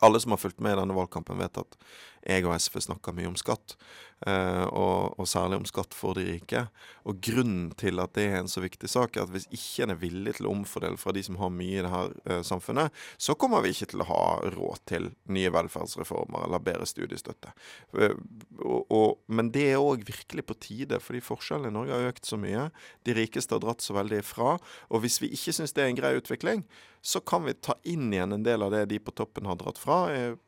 alle 0.00 0.20
som 0.20 0.32
har 0.32 0.40
fulgt 0.40 0.60
med 0.64 0.72
i 0.72 0.80
denne 0.80 0.96
valgkampen, 0.96 1.36
vet 1.38 1.58
at 1.60 1.76
jeg 2.24 2.46
og 2.46 2.54
SV 2.56 2.80
snakker 2.86 3.12
mye 3.12 3.28
om 3.28 3.36
skatt. 3.36 3.76
Uh, 4.20 4.66
og, 4.76 5.14
og, 5.16 5.24
særlig 5.28 5.56
om 5.56 5.66
skatt 5.68 5.94
for 5.96 6.18
de 6.18 6.26
rike. 6.26 6.66
Og 7.08 7.22
grunnen 7.24 7.70
til 7.80 8.02
at 8.02 8.12
det 8.18 8.26
er 8.28 8.42
en 8.42 8.50
så 8.52 8.60
viktig 8.60 8.90
sak, 8.92 9.16
er 9.16 9.24
at 9.24 9.32
hvis 9.32 9.46
ikke 9.48 9.86
en 9.86 9.94
er 9.94 10.00
villig 10.02 10.34
til 10.36 10.48
å 10.48 10.52
omfordele 10.52 11.00
fra 11.00 11.14
de 11.16 11.22
som 11.24 11.38
har 11.40 11.52
mye 11.54 11.78
i 11.78 11.84
det 11.86 11.92
her 11.92 12.12
eh, 12.26 12.42
samfunnet, 12.44 12.92
så 13.16 13.32
kommer 13.40 13.64
vi 13.64 13.72
ikke 13.72 13.88
til 13.94 14.04
å 14.04 14.08
ha 14.10 14.24
råd 14.52 14.84
til 14.90 15.08
nye 15.32 15.52
velferdsreformer 15.54 16.44
eller 16.44 16.60
bedre 16.66 16.88
studiestøtte. 16.90 17.54
Uh, 17.96 18.12
og, 18.60 18.92
og, 18.92 19.08
men 19.32 19.48
det 19.54 19.70
er 19.70 19.80
òg 19.80 20.04
virkelig 20.10 20.44
på 20.50 20.58
tide, 20.68 21.00
fordi 21.00 21.24
forskjellene 21.24 21.72
i 21.72 21.78
Norge 21.78 21.96
har 21.96 22.12
økt 22.12 22.28
så 22.28 22.36
mye. 22.40 22.68
De 23.08 23.16
rikeste 23.16 23.56
har 23.56 23.64
dratt 23.64 23.80
så 23.80 23.96
veldig 23.96 24.20
ifra. 24.20 24.58
Og 24.92 25.06
hvis 25.06 25.16
vi 25.24 25.32
ikke 25.32 25.56
syns 25.56 25.72
det 25.72 25.86
er 25.86 25.94
en 25.94 26.00
grei 26.02 26.12
utvikling, 26.20 26.66
så 27.02 27.20
kan 27.20 27.44
vi 27.44 27.54
ta 27.54 27.74
inn 27.82 28.12
igjen 28.12 28.32
en 28.32 28.42
del 28.44 28.62
av 28.62 28.74
det 28.74 28.84
de 28.90 28.98
på 29.00 29.12
toppen 29.16 29.48
har 29.48 29.56
dratt 29.56 29.78
fra. 29.80 30.02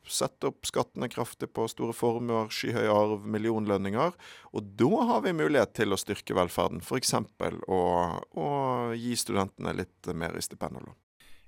Sette 0.05 0.51
opp 0.51 0.69
skattene 0.69 1.09
kraftig 1.09 1.49
på 1.57 1.65
store 1.71 1.97
formuer, 1.97 2.51
skyhøy 2.53 2.91
arv, 2.93 3.25
millionlønninger. 3.63 4.13
Og 4.53 4.63
da 4.79 5.05
har 5.09 5.23
vi 5.23 5.33
mulighet 5.33 5.75
til 5.75 5.93
å 5.93 5.99
styrke 6.01 6.35
velferden, 6.35 6.83
f.eks. 6.83 7.15
Å, 7.15 7.81
å 8.35 8.49
gi 8.95 9.17
studentene 9.17 9.75
litt 9.77 10.13
mer 10.15 10.37
i 10.37 10.43
stipend 10.43 10.81
og 10.81 10.89
lån. 10.89 10.99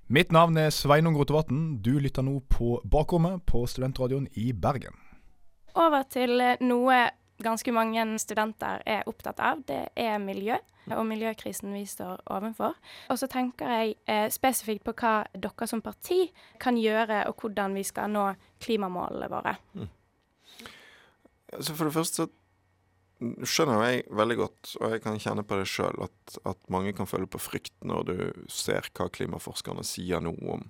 Mitt 0.07 0.31
navn 0.31 0.57
er 0.57 0.69
Sveinung 0.69 1.17
Rotevatn. 1.17 1.81
Du 1.81 1.97
lytter 1.99 2.21
nå 2.21 2.39
på 2.49 2.79
Bakrommet 2.83 3.45
på 3.45 3.65
Studentradioen 3.65 4.27
i 4.37 4.51
Bergen. 4.53 4.93
Over 5.75 6.05
til 6.07 6.39
noe 6.61 6.99
ganske 7.41 7.71
mange 7.73 8.05
studenter 8.21 8.83
er 8.85 9.09
opptatt 9.09 9.41
av. 9.43 9.65
Det 9.65 9.89
er 9.97 10.21
miljø 10.21 10.59
og 10.93 11.01
miljøkrisen 11.09 11.73
vi 11.73 11.81
står 11.89 12.21
overfor. 12.29 12.75
Og 13.09 13.17
så 13.17 13.27
tenker 13.27 13.71
jeg 13.73 13.95
eh, 14.05 14.27
spesifikt 14.29 14.85
på 14.85 14.93
hva 15.01 15.15
dere 15.33 15.67
som 15.67 15.81
parti 15.81 16.27
kan 16.61 16.77
gjøre, 16.77 17.23
og 17.25 17.41
hvordan 17.41 17.73
vi 17.73 17.83
skal 17.83 18.13
nå 18.13 18.27
klimamålene 18.61 19.31
våre. 19.33 19.55
Mm. 19.73 19.89
Altså 21.55 21.75
for 21.75 21.89
det 21.89 21.95
første 21.95 22.25
så 22.25 22.31
skjønner 23.47 23.83
jeg 23.85 24.03
veldig 24.11 24.35
godt, 24.41 24.73
og 24.81 24.91
jeg 24.91 25.01
kan 25.05 25.19
kjenne 25.23 25.45
på 25.47 25.57
det 25.59 25.69
sjøl, 25.71 26.03
at, 26.03 26.37
at, 26.43 26.59
mange 26.73 26.91
kan 26.97 27.07
føle 27.07 27.29
på 27.31 27.39
frykt 27.39 27.75
når 27.87 28.07
du 28.09 28.17
ser 28.51 28.89
hva 28.91 29.07
klimaforskerne 29.13 29.85
sier 29.87 30.23
nå 30.23 30.33
om 30.51 30.65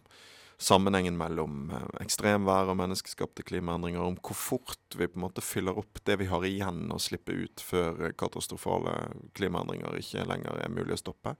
sammenhengen 0.61 1.17
mellom 1.19 1.71
eh, 1.73 1.87
ekstremvær 2.05 2.69
og 2.71 2.77
menneskeskapte 2.79 3.43
klimaendringer, 3.47 4.03
om 4.05 4.19
hvor 4.21 4.37
fort 4.39 4.95
vi 4.95 5.09
på 5.09 5.19
en 5.19 5.25
måte 5.25 5.43
fyller 5.43 5.75
opp 5.81 5.99
det 6.07 6.19
vi 6.21 6.29
har 6.31 6.45
igjen 6.47 6.85
å 6.93 7.01
slippe 7.01 7.35
ut 7.35 7.63
før 7.65 8.13
katastrofale 8.15 8.93
klimaendringer 9.35 9.97
ikke 9.99 10.27
lenger 10.29 10.61
er 10.61 10.71
mulig 10.71 10.95
å 10.95 11.01
stoppe. 11.01 11.35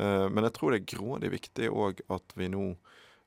Eh, 0.00 0.26
men 0.32 0.48
jeg 0.48 0.56
tror 0.56 0.72
det 0.72 0.80
er 0.80 0.92
grådig 0.96 1.34
viktig 1.36 1.70
òg 1.70 2.02
at 2.10 2.34
vi 2.40 2.50
nå 2.50 2.72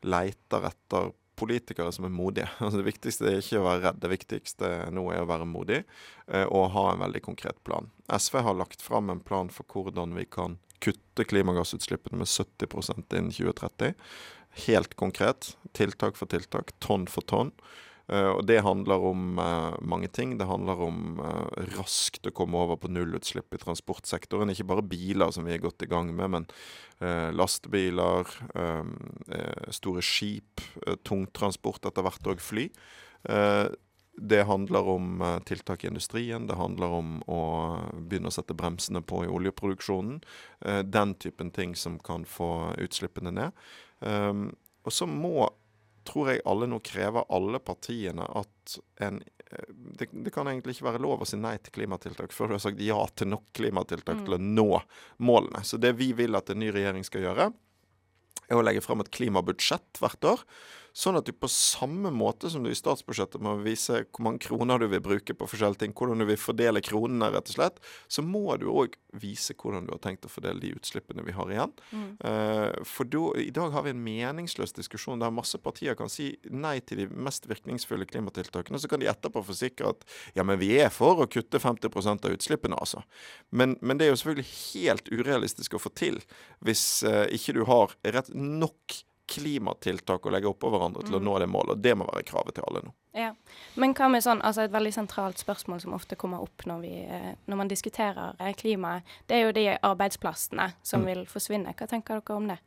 leiter 0.03 0.67
etter 0.67 1.13
politikere 1.39 1.91
som 1.95 2.07
er 2.07 2.13
modige. 2.13 2.49
Altså 2.63 2.81
det 2.81 2.89
viktigste 2.89 3.29
er 3.29 3.39
ikke 3.41 3.61
å 3.61 3.67
være 3.67 3.83
redd, 3.87 4.03
det 4.03 4.13
viktigste 4.13 4.73
nå 4.93 5.07
er 5.13 5.23
å 5.23 5.29
være 5.29 5.49
modig 5.49 5.81
eh, 5.81 6.45
og 6.45 6.71
ha 6.75 6.89
en 6.91 7.03
veldig 7.05 7.23
konkret 7.25 7.59
plan. 7.67 7.89
SV 8.11 8.41
har 8.45 8.59
lagt 8.59 8.85
fram 8.85 9.09
en 9.13 9.23
plan 9.23 9.51
for 9.53 9.67
hvordan 9.69 10.15
vi 10.17 10.27
kan 10.29 10.59
kutte 10.83 11.23
klimagassutslippene 11.23 12.19
med 12.19 12.27
70% 12.27 13.13
innen 13.15 13.31
2030 13.31 13.93
helt 14.67 14.93
konkret, 14.93 15.57
tiltak 15.73 16.17
for 16.17 16.29
tiltak, 16.29 16.73
tonn 16.83 17.07
for 17.09 17.25
tonn. 17.25 17.51
Uh, 18.11 18.35
og 18.35 18.41
Det 18.47 18.59
handler 18.65 19.05
om 19.07 19.39
uh, 19.39 19.75
mange 19.79 20.09
ting. 20.11 20.35
Det 20.39 20.47
handler 20.47 20.81
om 20.83 21.21
uh, 21.23 21.47
raskt 21.77 22.27
å 22.27 22.33
komme 22.35 22.59
over 22.59 22.79
på 22.81 22.91
nullutslipp 22.91 23.55
i 23.55 23.61
transportsektoren. 23.61 24.51
Ikke 24.51 24.67
bare 24.67 24.83
biler, 24.83 25.31
som 25.31 25.47
vi 25.47 25.55
er 25.55 25.63
godt 25.63 25.85
i 25.85 25.91
gang 25.91 26.11
med, 26.15 26.31
men 26.33 26.49
lastebiler, 27.35 28.29
store 29.75 29.99
skip, 30.05 30.61
tungtransport, 31.03 31.83
etter 31.89 32.05
hvert 32.05 32.29
òg 32.31 32.39
fly. 32.39 32.63
Det 34.31 34.39
handler 34.47 34.87
om 34.93 35.23
tiltak 35.43 35.83
i 35.83 35.89
industrien, 35.89 36.45
det 36.47 36.55
handler 36.55 36.95
om 37.01 37.17
å 37.27 37.41
begynne 37.97 38.31
å 38.31 38.35
sette 38.37 38.55
bremsene 38.55 39.01
på 39.03 39.25
i 39.25 39.31
oljeproduksjonen. 39.35 40.21
Den 40.95 41.15
typen 41.19 41.51
ting 41.51 41.75
som 41.75 41.97
kan 41.99 42.23
få 42.23 42.71
utslippene 42.85 43.35
ned. 43.35 43.51
Og 44.87 44.95
så 44.95 45.09
må 45.09 45.49
tror 46.07 46.31
jeg 46.31 46.43
alle 46.49 46.67
nå 46.69 46.79
krever, 46.85 47.25
alle 47.33 47.61
partiene, 47.63 48.25
at 48.25 48.77
en 49.05 49.21
eh, 49.21 49.65
det, 49.69 50.09
det, 50.11 50.31
kan 50.33 50.49
egentlig 50.49 50.77
ikke 50.77 50.89
være 50.91 51.03
lov 51.03 51.23
å 51.23 51.27
si 51.29 51.37
nei 51.39 51.55
til 51.61 51.75
klimatiltak 51.75 52.33
før 52.35 52.51
du 52.51 52.57
har 52.57 52.63
sagt 52.63 52.81
ja 52.83 52.99
til 53.15 53.31
nok 53.33 53.51
klimatiltak 53.55 54.21
mm. 54.21 54.23
til 54.27 54.37
å 54.37 54.41
nå 54.43 54.69
målene. 55.23 55.63
Så 55.67 55.79
det 55.81 55.93
vi 55.99 56.11
vil 56.17 56.39
at 56.39 56.49
en 56.49 56.61
ny 56.63 56.71
regjering 56.73 57.05
skal 57.07 57.27
gjøre, 57.27 57.51
er 58.49 58.59
å 58.59 58.63
legge 58.65 58.83
frem 58.83 59.03
et 59.03 59.11
klimabudsjett 59.13 60.01
hvert 60.01 60.31
år 60.33 60.47
Sånn 60.93 61.17
at 61.17 61.25
du 61.25 61.33
på 61.33 61.49
samme 61.49 62.11
måte 62.13 62.51
som 62.53 62.61
du 62.61 62.69
i 62.69 62.77
statsbudsjettet 62.77 63.41
må 63.41 63.55
vise 63.65 64.03
hvor 64.03 64.27
mange 64.27 64.43
kroner 64.45 64.77
du 64.77 64.85
vil 64.91 65.01
bruke 65.01 65.33
på 65.33 65.47
forskjellige 65.49 65.81
ting, 65.81 65.93
hvordan 65.97 66.21
du 66.21 66.27
vil 66.29 66.37
fordele 66.37 66.83
kronene, 66.85 67.31
rett 67.33 67.49
og 67.49 67.55
slett, 67.55 67.79
så 68.05 68.21
må 68.21 68.45
du 68.61 68.67
òg 68.69 68.93
vise 69.17 69.55
hvordan 69.57 69.87
du 69.87 69.93
har 69.95 70.01
tenkt 70.03 70.27
å 70.27 70.29
fordele 70.29 70.61
de 70.61 70.73
utslippene 70.77 71.25
vi 71.25 71.33
har 71.33 71.49
igjen. 71.49 71.73
Mm. 71.89 72.11
Uh, 72.21 72.83
for 72.85 73.09
då, 73.09 73.23
i 73.41 73.49
dag 73.53 73.73
har 73.73 73.87
vi 73.87 73.93
en 73.93 74.03
meningsløs 74.05 74.75
diskusjon 74.77 75.21
der 75.23 75.33
masse 75.33 75.57
partier 75.61 75.97
kan 75.97 76.11
si 76.13 76.35
nei 76.53 76.75
til 76.85 77.01
de 77.01 77.07
mest 77.09 77.49
virkningsfulle 77.49 78.05
klimatiltakene. 78.09 78.77
Så 78.77 78.91
kan 78.91 79.01
de 79.01 79.09
etterpå 79.09 79.41
forsikre 79.47 79.95
at 79.95 80.05
ja, 80.37 80.45
men 80.45 80.61
vi 80.61 80.75
er 80.77 80.93
for 80.93 81.23
å 81.25 81.29
kutte 81.29 81.61
50% 81.61 82.29
av 82.29 82.37
utslippene, 82.37 82.77
altså. 82.77 83.01
Men, 83.49 83.79
men, 83.81 83.97
det 83.97 84.07
er 84.07 84.13
jo 84.13 84.19
selvfølgelig 84.21 84.53
helt 84.83 85.09
urealistisk 85.09 85.73
å 85.73 85.81
få 85.81 85.93
til 85.97 86.21
hvis 86.61 86.85
uh, 87.07 87.25
ikke 87.33 87.57
du 87.57 87.63
har 87.69 87.97
rett 88.13 88.29
nok 88.33 89.01
klimatiltak 89.29 90.25
å 90.25 90.33
legge 90.33 90.49
oppå 90.49 90.69
hverandre 90.73 91.03
til 91.05 91.15
mm. 91.15 91.19
å 91.19 91.23
nå 91.23 91.37
det 91.39 91.47
målet. 91.51 91.77
Og 91.77 91.83
det 91.83 91.95
må 91.97 92.07
være 92.09 92.25
kravet 92.27 92.57
til 92.57 92.67
alle 92.67 92.83
nå. 92.85 92.93
Ja. 93.13 93.29
Men 93.79 93.93
hva 93.97 94.09
med 94.09 94.25
sånn, 94.25 94.41
altså 94.45 94.65
et 94.65 94.73
veldig 94.73 94.93
sentralt 94.95 95.41
spørsmål 95.41 95.83
som 95.83 95.93
ofte 95.95 96.17
kommer 96.19 96.41
opp 96.43 96.65
når, 96.69 96.79
vi, 96.81 96.93
eh, 97.05 97.29
når 97.49 97.61
man 97.61 97.71
diskuterer 97.71 98.39
eh, 98.39 98.55
klimaet, 98.57 99.15
det 99.29 99.37
er 99.37 99.45
jo 99.45 99.55
de 99.55 99.67
arbeidsplassene 99.77 100.71
som 100.81 101.03
mm. 101.03 101.09
vil 101.11 101.23
forsvinne. 101.29 101.75
Hva 101.77 101.89
tenker 101.89 102.19
dere 102.19 102.39
om 102.39 102.49
det? 102.49 102.59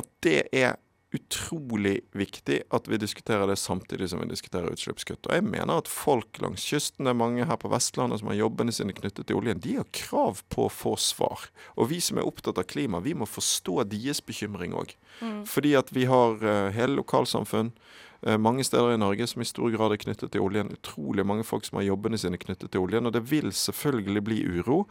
At 0.00 0.10
det 0.24 0.38
er 0.56 0.78
utrolig 1.14 2.00
viktig 2.14 2.60
at 2.70 2.88
vi 2.88 2.98
diskuterer 3.00 3.48
det 3.50 3.56
samtidig 3.58 4.10
som 4.10 4.20
vi 4.22 4.28
diskuterer 4.30 4.70
utslippskutt. 4.70 5.26
Og 5.26 5.34
jeg 5.34 5.46
mener 5.46 5.80
at 5.80 5.90
folk 5.90 6.38
langs 6.42 6.64
kysten, 6.70 7.06
det 7.06 7.14
er 7.14 7.18
mange 7.18 7.46
her 7.46 7.58
på 7.58 7.70
Vestlandet 7.72 8.20
som 8.20 8.30
har 8.30 8.38
jobbene 8.38 8.74
sine 8.74 8.94
knyttet 8.94 9.26
til 9.26 9.40
oljen, 9.40 9.62
de 9.62 9.76
har 9.80 9.88
krav 9.96 10.44
på 10.52 10.68
å 10.68 10.72
få 10.72 10.94
svar. 11.00 11.48
Og 11.74 11.90
vi 11.90 11.98
som 12.04 12.20
er 12.20 12.28
opptatt 12.28 12.60
av 12.62 12.68
klima, 12.70 13.02
vi 13.02 13.16
må 13.18 13.26
forstå 13.26 13.82
deres 13.90 14.22
bekymring 14.22 14.76
òg. 14.78 14.94
Mm. 15.20 15.42
Fordi 15.50 15.74
at 15.78 15.90
vi 15.94 16.06
har 16.10 16.38
uh, 16.44 16.68
hele 16.74 17.00
lokalsamfunn 17.00 17.72
uh, 17.72 18.36
mange 18.38 18.64
steder 18.66 18.94
i 18.94 19.00
Norge 19.02 19.26
som 19.30 19.42
i 19.42 19.48
stor 19.48 19.74
grad 19.74 19.96
er 19.96 20.02
knyttet 20.04 20.30
til 20.30 20.46
oljen. 20.46 20.70
Utrolig 20.78 21.26
mange 21.26 21.46
folk 21.48 21.66
som 21.66 21.80
har 21.80 21.88
jobbene 21.88 22.20
sine 22.22 22.38
knyttet 22.38 22.70
til 22.70 22.86
oljen. 22.86 23.10
Og 23.10 23.16
det 23.18 23.26
vil 23.32 23.50
selvfølgelig 23.50 24.24
bli 24.30 24.44
uro 24.60 24.84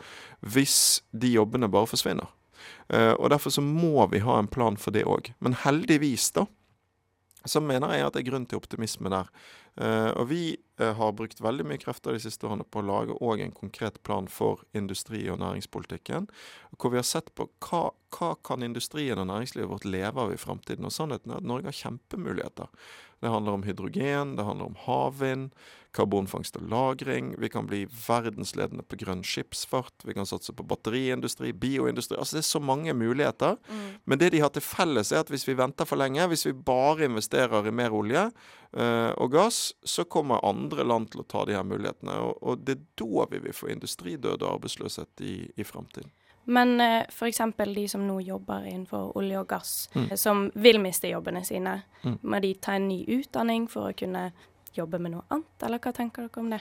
hvis 0.43 0.99
de 1.15 1.31
jobbene 1.37 1.71
bare 1.71 1.91
forsvinner. 1.93 2.27
Uh, 2.93 3.13
og 3.17 3.29
Derfor 3.33 3.53
så 3.53 3.63
må 3.65 4.07
vi 4.11 4.23
ha 4.25 4.39
en 4.39 4.51
plan 4.51 4.77
for 4.77 4.95
det 4.95 5.05
òg. 5.09 5.31
Men 5.39 5.57
heldigvis, 5.65 6.31
da, 6.35 6.45
så 7.45 7.61
mener 7.63 7.95
jeg 7.95 8.07
at 8.07 8.15
det 8.15 8.23
er 8.23 8.31
grunn 8.31 8.47
til 8.49 8.59
optimisme 8.59 9.11
der. 9.13 9.29
Uh, 9.77 10.11
og 10.17 10.29
vi 10.31 10.43
uh, 10.81 10.93
har 10.97 11.13
brukt 11.15 11.41
veldig 11.43 11.65
mye 11.69 11.81
krefter 11.81 12.15
de 12.15 12.21
siste 12.23 12.47
årene 12.47 12.65
på 12.67 12.81
å 12.81 12.87
lage 12.87 13.17
òg 13.23 13.43
en 13.43 13.55
konkret 13.55 14.01
plan 14.03 14.27
for 14.31 14.63
industri- 14.75 15.27
og 15.31 15.39
næringspolitikken. 15.43 16.29
Hvor 16.77 16.93
vi 16.93 16.99
har 16.99 17.07
sett 17.07 17.33
på 17.35 17.49
hva, 17.67 17.89
hva 18.15 18.31
kan 18.45 18.65
industrien 18.65 19.19
og 19.19 19.29
næringslivet 19.29 19.71
vårt 19.71 19.87
leve 19.87 20.25
av 20.25 20.33
i 20.33 20.39
framtiden. 20.41 20.87
Og 20.87 20.95
sannheten 20.95 21.31
er 21.31 21.43
at 21.43 21.47
Norge 21.47 21.71
har 21.71 21.79
kjempemuligheter. 21.79 22.71
Det 23.19 23.29
handler 23.29 23.51
om 23.51 23.63
hydrogen, 23.63 24.35
det 24.35 24.47
handler 24.47 24.69
om 24.71 24.77
havvind, 24.85 25.49
karbonfangst 25.91 26.55
og 26.55 26.61
-lagring. 26.61 27.35
Vi 27.39 27.49
kan 27.49 27.67
bli 27.67 27.85
verdensledende 27.85 28.83
på 28.83 28.95
grønn 28.95 29.23
skipsfart. 29.23 30.05
Vi 30.05 30.13
kan 30.13 30.25
satse 30.25 30.53
på 30.53 30.63
batteriindustri, 30.63 31.51
bioindustri. 31.51 32.17
Altså 32.17 32.37
Det 32.37 32.43
er 32.45 32.51
så 32.51 32.59
mange 32.59 32.93
muligheter. 32.93 33.57
Mm. 33.69 33.99
Men 34.05 34.19
det 34.19 34.31
de 34.31 34.39
har 34.39 34.49
til 34.49 34.61
felles, 34.61 35.11
er 35.11 35.19
at 35.19 35.29
hvis 35.29 35.47
vi 35.47 35.57
venter 35.57 35.85
for 35.85 35.95
lenge, 35.95 36.27
hvis 36.27 36.45
vi 36.45 36.53
bare 36.53 37.05
investerer 37.05 37.67
i 37.67 37.71
mer 37.71 37.89
olje 37.89 38.31
og 38.69 39.31
gass, 39.33 39.73
så 39.81 40.03
kommer 40.05 40.43
andre 40.45 40.83
land 40.85 41.07
til 41.09 41.23
å 41.23 41.25
ta 41.25 41.41
de 41.49 41.55
her 41.57 41.63
mulighetene. 41.65 42.19
Og, 42.21 42.43
og 42.45 42.59
det 42.67 42.75
er 42.75 42.83
da 43.01 43.25
vi 43.31 43.39
vil 43.47 43.55
få 43.57 43.71
industridød 43.73 44.43
og 44.43 44.51
arbeidsløshet 44.51 45.23
i, 45.25 45.33
i 45.57 45.65
framtiden. 45.65 46.11
Men 46.49 46.81
uh, 46.81 47.03
f.eks. 47.09 47.41
de 47.75 47.87
som 47.87 48.07
nå 48.07 48.19
jobber 48.25 48.65
innenfor 48.65 49.17
olje 49.17 49.41
og 49.41 49.49
gass, 49.51 49.73
mm. 49.93 50.07
som 50.17 50.47
vil 50.57 50.79
miste 50.81 51.11
jobbene 51.11 51.43
sine, 51.45 51.81
mm. 52.01 52.15
må 52.21 52.39
de 52.41 52.53
ta 52.57 52.77
en 52.77 52.87
ny 52.89 53.03
utdanning 53.19 53.67
for 53.69 53.91
å 53.91 53.97
kunne 53.97 54.31
jobbe 54.77 54.99
med 55.01 55.15
noe 55.15 55.25
annet, 55.33 55.65
eller 55.65 55.81
hva 55.81 55.93
tenker 55.95 56.27
dere 56.27 56.41
om 56.41 56.51
det? 56.53 56.59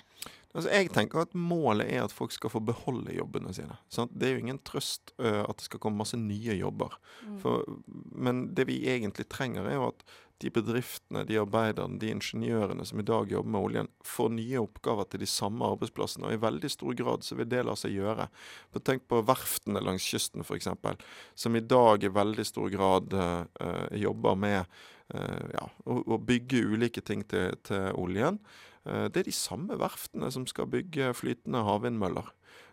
Altså, 0.55 0.71
jeg 0.73 0.93
tenker 0.95 1.23
at 1.23 1.35
Målet 1.37 1.91
er 1.93 2.07
at 2.07 2.15
folk 2.15 2.33
skal 2.33 2.53
få 2.53 2.63
beholde 2.65 3.13
jobbene 3.15 3.53
sine. 3.55 3.77
Sant? 3.93 4.15
Det 4.17 4.29
er 4.29 4.37
jo 4.37 4.45
ingen 4.47 4.63
trøst 4.67 5.13
uh, 5.21 5.45
at 5.45 5.61
det 5.61 5.69
skal 5.69 5.83
komme 5.83 6.01
masse 6.01 6.19
nye 6.19 6.57
jobber. 6.57 6.97
Mm. 7.27 7.37
For, 7.43 7.69
men 8.17 8.49
det 8.57 8.69
vi 8.71 8.81
egentlig 8.89 9.29
trenger, 9.31 9.69
er 9.69 9.79
jo 9.79 9.91
at 9.91 10.09
de 10.39 10.51
bedriftene, 10.55 11.25
de 11.27 11.39
arbeiderne, 11.41 11.99
de 11.99 12.13
ingeniørene 12.15 12.85
som 12.87 13.01
i 13.03 13.07
dag 13.07 13.31
jobber 13.33 13.51
med 13.51 13.65
oljen, 13.67 13.89
får 14.07 14.29
nye 14.37 14.61
oppgaver 14.63 15.09
til 15.11 15.25
de 15.25 15.31
samme 15.31 15.67
arbeidsplassene. 15.67 16.29
Og 16.29 16.37
i 16.37 16.43
veldig 16.45 16.71
stor 16.71 16.95
grad 16.99 17.27
så 17.27 17.39
vil 17.39 17.49
det 17.51 17.65
la 17.67 17.75
seg 17.79 17.97
gjøre. 17.97 18.29
For 18.71 18.87
tenk 18.87 19.09
på 19.11 19.25
verftene 19.27 19.83
langs 19.83 20.07
kysten 20.07 20.47
f.eks., 20.47 20.71
som 21.35 21.59
i 21.59 21.65
dag 21.65 22.07
i 22.07 22.13
veldig 22.15 22.47
stor 22.47 22.71
grad 22.71 23.19
uh, 23.19 23.91
jobber 23.99 24.39
med 24.39 24.79
ja, 25.15 25.69
å, 25.89 26.01
å, 26.05 26.19
bygge 26.21 26.67
ulike 26.69 27.01
ting 27.01 27.23
til, 27.29 27.55
til 27.65 27.95
oljen. 27.97 28.41
Uh, 28.85 29.07
det 29.09 29.23
er 29.23 29.31
de 29.31 29.37
samme 29.37 29.79
verftene 29.81 30.29
som 30.35 30.45
skal 30.49 30.69
bygge 30.71 31.15
flytende 31.17 31.65
havvindmøller. 31.65 32.29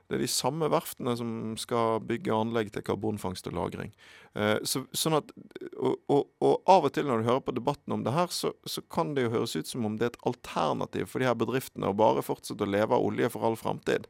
Det 0.05 0.19
er 0.19 0.21
de 0.21 0.29
samme 0.29 0.67
verftene 0.69 1.15
som 1.17 1.29
skal 1.57 1.97
bygge 2.05 2.33
anlegg 2.33 2.69
til 2.73 2.83
karbonfangst 2.85 3.47
og 3.49 3.55
-lagring. 3.55 3.89
Eh, 4.37 4.59
så, 4.61 4.83
sånn 4.93 5.17
at, 5.17 5.31
og, 5.79 5.95
og, 6.07 6.27
og, 6.43 6.61
av 6.69 6.85
og 6.85 6.93
til 6.93 7.07
når 7.07 7.23
du 7.23 7.29
hører 7.29 7.45
på 7.47 7.55
debatten 7.57 7.95
om 7.95 8.03
det 8.05 8.13
her, 8.13 8.27
så, 8.29 8.53
så, 8.69 8.81
kan 8.81 9.15
det 9.15 9.25
jo 9.25 9.33
høres 9.33 9.55
ut 9.55 9.67
som 9.67 9.85
om 9.85 9.97
det 9.97 10.05
er 10.05 10.13
et 10.13 10.25
alternativ 10.29 11.09
for 11.09 11.19
de 11.19 11.25
her 11.25 11.33
bedriftene 11.33 11.89
å 11.89 11.97
bare 11.97 12.21
fortsette 12.21 12.67
å 12.67 12.69
leve 12.69 12.93
av 12.93 13.01
olje 13.01 13.31
for 13.33 13.47
all 13.49 13.57
framtid. 13.57 14.05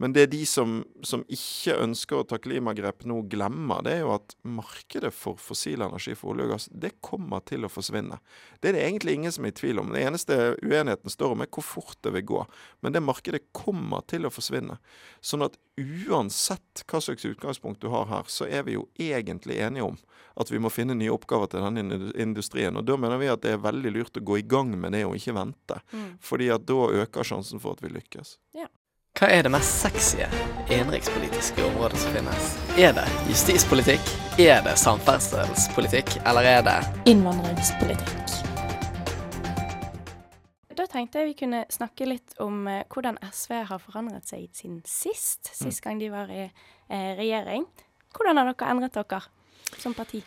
Men 0.00 0.12
det 0.14 0.28
de 0.30 0.44
som, 0.46 0.84
som, 1.02 1.24
ikke 1.26 1.74
ønsker 1.82 2.20
å 2.20 2.26
ta 2.30 2.38
klimagrep 2.38 3.02
nå, 3.10 3.16
glemmer, 3.30 3.82
det 3.82 3.96
er 3.96 4.04
jo 4.04 4.12
at 4.14 4.36
markedet 4.46 5.10
for 5.14 5.40
fossil 5.42 5.82
energi 5.82 6.14
for 6.14 6.32
olje 6.32 6.46
og 6.46 6.52
gass, 6.52 6.68
det 6.70 6.92
kommer 7.02 7.42
til 7.42 7.66
å 7.66 7.70
forsvinne. 7.72 8.20
Det 8.62 8.70
er 8.70 8.78
det 8.78 8.84
egentlig 8.84 9.16
ingen 9.18 9.34
som 9.34 9.48
er 9.48 9.50
i 9.50 9.58
tvil 9.58 9.82
om. 9.82 9.90
Det 9.90 10.04
eneste 10.06 10.38
uenigheten 10.62 11.10
står 11.10 11.34
om, 11.34 11.42
er 11.42 11.50
hvor 11.50 11.66
fort 11.66 11.98
det 12.06 12.14
vil 12.14 12.26
gå. 12.30 12.44
Men 12.86 12.94
det 12.94 13.02
markedet 13.02 13.42
kommer 13.50 14.06
til 14.06 14.28
å 14.28 14.32
forsvinne. 14.32 14.78
Sånn 15.18 15.42
at 15.48 15.58
uansett 15.78 16.86
hva 16.86 17.02
slags 17.02 17.26
utgangspunkt 17.26 17.82
du 17.82 17.90
har 17.90 18.06
her, 18.06 18.30
så 18.30 18.46
er 18.46 18.68
vi 18.70 18.78
jo 18.78 18.86
egentlig 19.02 19.58
enige 19.66 19.90
om 19.90 19.98
at 20.38 20.54
vi 20.54 20.62
må 20.62 20.70
finne 20.70 20.94
nye 20.94 21.10
oppgaver 21.10 21.50
til 21.50 21.66
denne 21.66 22.12
industrien. 22.14 22.78
Og 22.78 22.86
da 22.86 22.94
mener 22.94 23.18
vi 23.18 23.34
at 23.34 23.42
det 23.42 23.56
er 23.56 23.64
veldig 23.66 23.96
lurt 23.98 24.22
å 24.22 24.26
gå 24.30 24.38
i 24.38 24.46
gang 24.46 24.70
med 24.78 24.94
det 24.94 25.02
og 25.08 25.18
ikke 25.18 25.34
vente. 25.34 25.82
Mm. 25.90 26.10
Fordi 26.22 26.52
at 26.54 26.70
da 26.70 26.84
øker 27.02 27.26
sjansen 27.26 27.58
for 27.62 27.74
at 27.74 27.82
vi 27.82 27.90
lykkes. 27.98 28.38
Ja. 28.54 28.70
Hva 29.18 29.26
er 29.34 29.42
det 29.42 29.50
mest 29.50 29.80
sexy 29.82 30.20
innenrikspolitiske 30.70 31.64
området 31.66 31.98
som 31.98 32.12
finnes? 32.14 32.50
Er 32.78 32.92
det 32.94 33.06
justispolitikk? 33.26 34.12
Er 34.38 34.60
det 34.62 34.76
samferdselspolitikk? 34.78 36.12
Eller 36.22 36.46
er 36.46 36.62
det 36.62 36.76
Innvandringspolitikk. 37.10 38.30
Da 40.70 40.86
tenkte 40.86 41.18
jeg 41.18 41.32
vi 41.32 41.36
kunne 41.42 41.64
snakke 41.66 42.06
litt 42.06 42.38
om 42.38 42.62
eh, 42.70 42.84
hvordan 42.86 43.18
SV 43.26 43.58
har 43.72 43.82
forandret 43.82 44.30
seg 44.30 44.46
siden 44.54 44.84
sist. 44.86 45.50
Sist 45.50 45.82
gang 45.82 45.98
de 45.98 46.14
var 46.14 46.30
i 46.30 46.44
eh, 46.46 47.12
regjering. 47.18 47.66
Hvordan 48.14 48.38
har 48.38 48.52
dere 48.52 48.70
endret 48.70 49.02
dere 49.02 49.24
som 49.82 49.98
parti? 49.98 50.22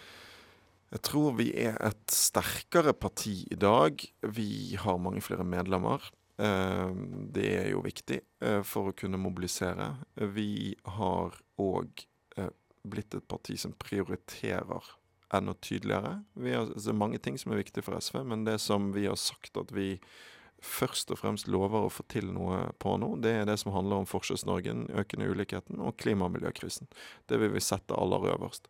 Jeg 0.91 1.07
tror 1.07 1.39
vi 1.39 1.53
er 1.55 1.79
et 1.79 2.11
sterkere 2.11 2.91
parti 2.91 3.45
i 3.47 3.55
dag. 3.55 4.03
Vi 4.35 4.75
har 4.83 4.99
mange 4.99 5.23
flere 5.23 5.47
medlemmer. 5.47 6.11
Eh, 6.37 6.89
det 7.35 7.49
er 7.57 7.69
jo 7.73 7.83
viktig 7.85 8.21
eh, 8.43 8.61
for 8.67 8.91
å 8.91 8.95
kunne 8.97 9.19
mobilisere. 9.21 9.93
Vi 10.35 10.73
har 10.97 11.37
òg 11.61 12.05
eh, 12.37 12.51
blitt 12.87 13.15
et 13.17 13.27
parti 13.29 13.57
som 13.59 13.75
prioriterer 13.77 14.91
enda 15.31 15.53
tydeligere. 15.53 16.21
Vi 16.33 16.53
har 16.53 16.65
altså, 16.65 16.93
mange 16.93 17.21
ting 17.23 17.39
som 17.39 17.53
er 17.53 17.61
viktig 17.61 17.83
for 17.85 17.99
SV, 17.99 18.23
men 18.27 18.45
det 18.47 18.59
som 18.63 18.91
vi 18.95 19.07
har 19.07 19.19
sagt 19.19 19.57
at 19.59 19.71
vi 19.75 19.95
først 20.61 21.09
og 21.09 21.17
fremst 21.17 21.47
lover 21.49 21.87
å 21.87 21.91
få 21.91 22.03
til 22.11 22.27
noe 22.35 22.67
på 22.81 22.93
nå, 23.01 23.15
det 23.23 23.31
er 23.33 23.47
det 23.49 23.57
som 23.57 23.73
handler 23.73 24.03
om 24.03 24.09
Forskjells-Norge, 24.09 24.75
økende 24.93 25.29
ulikheten 25.31 25.81
og 25.81 25.95
klima- 25.97 26.27
og 26.27 26.35
miljøkrisen. 26.35 26.89
Det 27.29 27.39
vil 27.41 27.53
vi 27.55 27.63
sette 27.65 27.97
aller 27.97 28.27
øverst. 28.35 28.69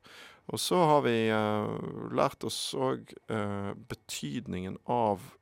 Og 0.52 0.60
så 0.60 0.80
har 0.88 1.04
vi 1.06 1.16
uh, 1.30 1.68
lært 2.16 2.46
oss 2.48 2.60
òg 2.80 3.12
uh, 3.32 3.74
betydningen 3.92 4.80
av 4.90 5.34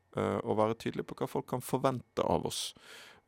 og 0.43 0.57
være 0.59 0.77
tydelige 0.79 1.07
på 1.09 1.19
hva 1.19 1.29
folk 1.29 1.49
kan 1.51 1.63
forvente 1.65 2.25
av 2.25 2.47
oss. 2.49 2.73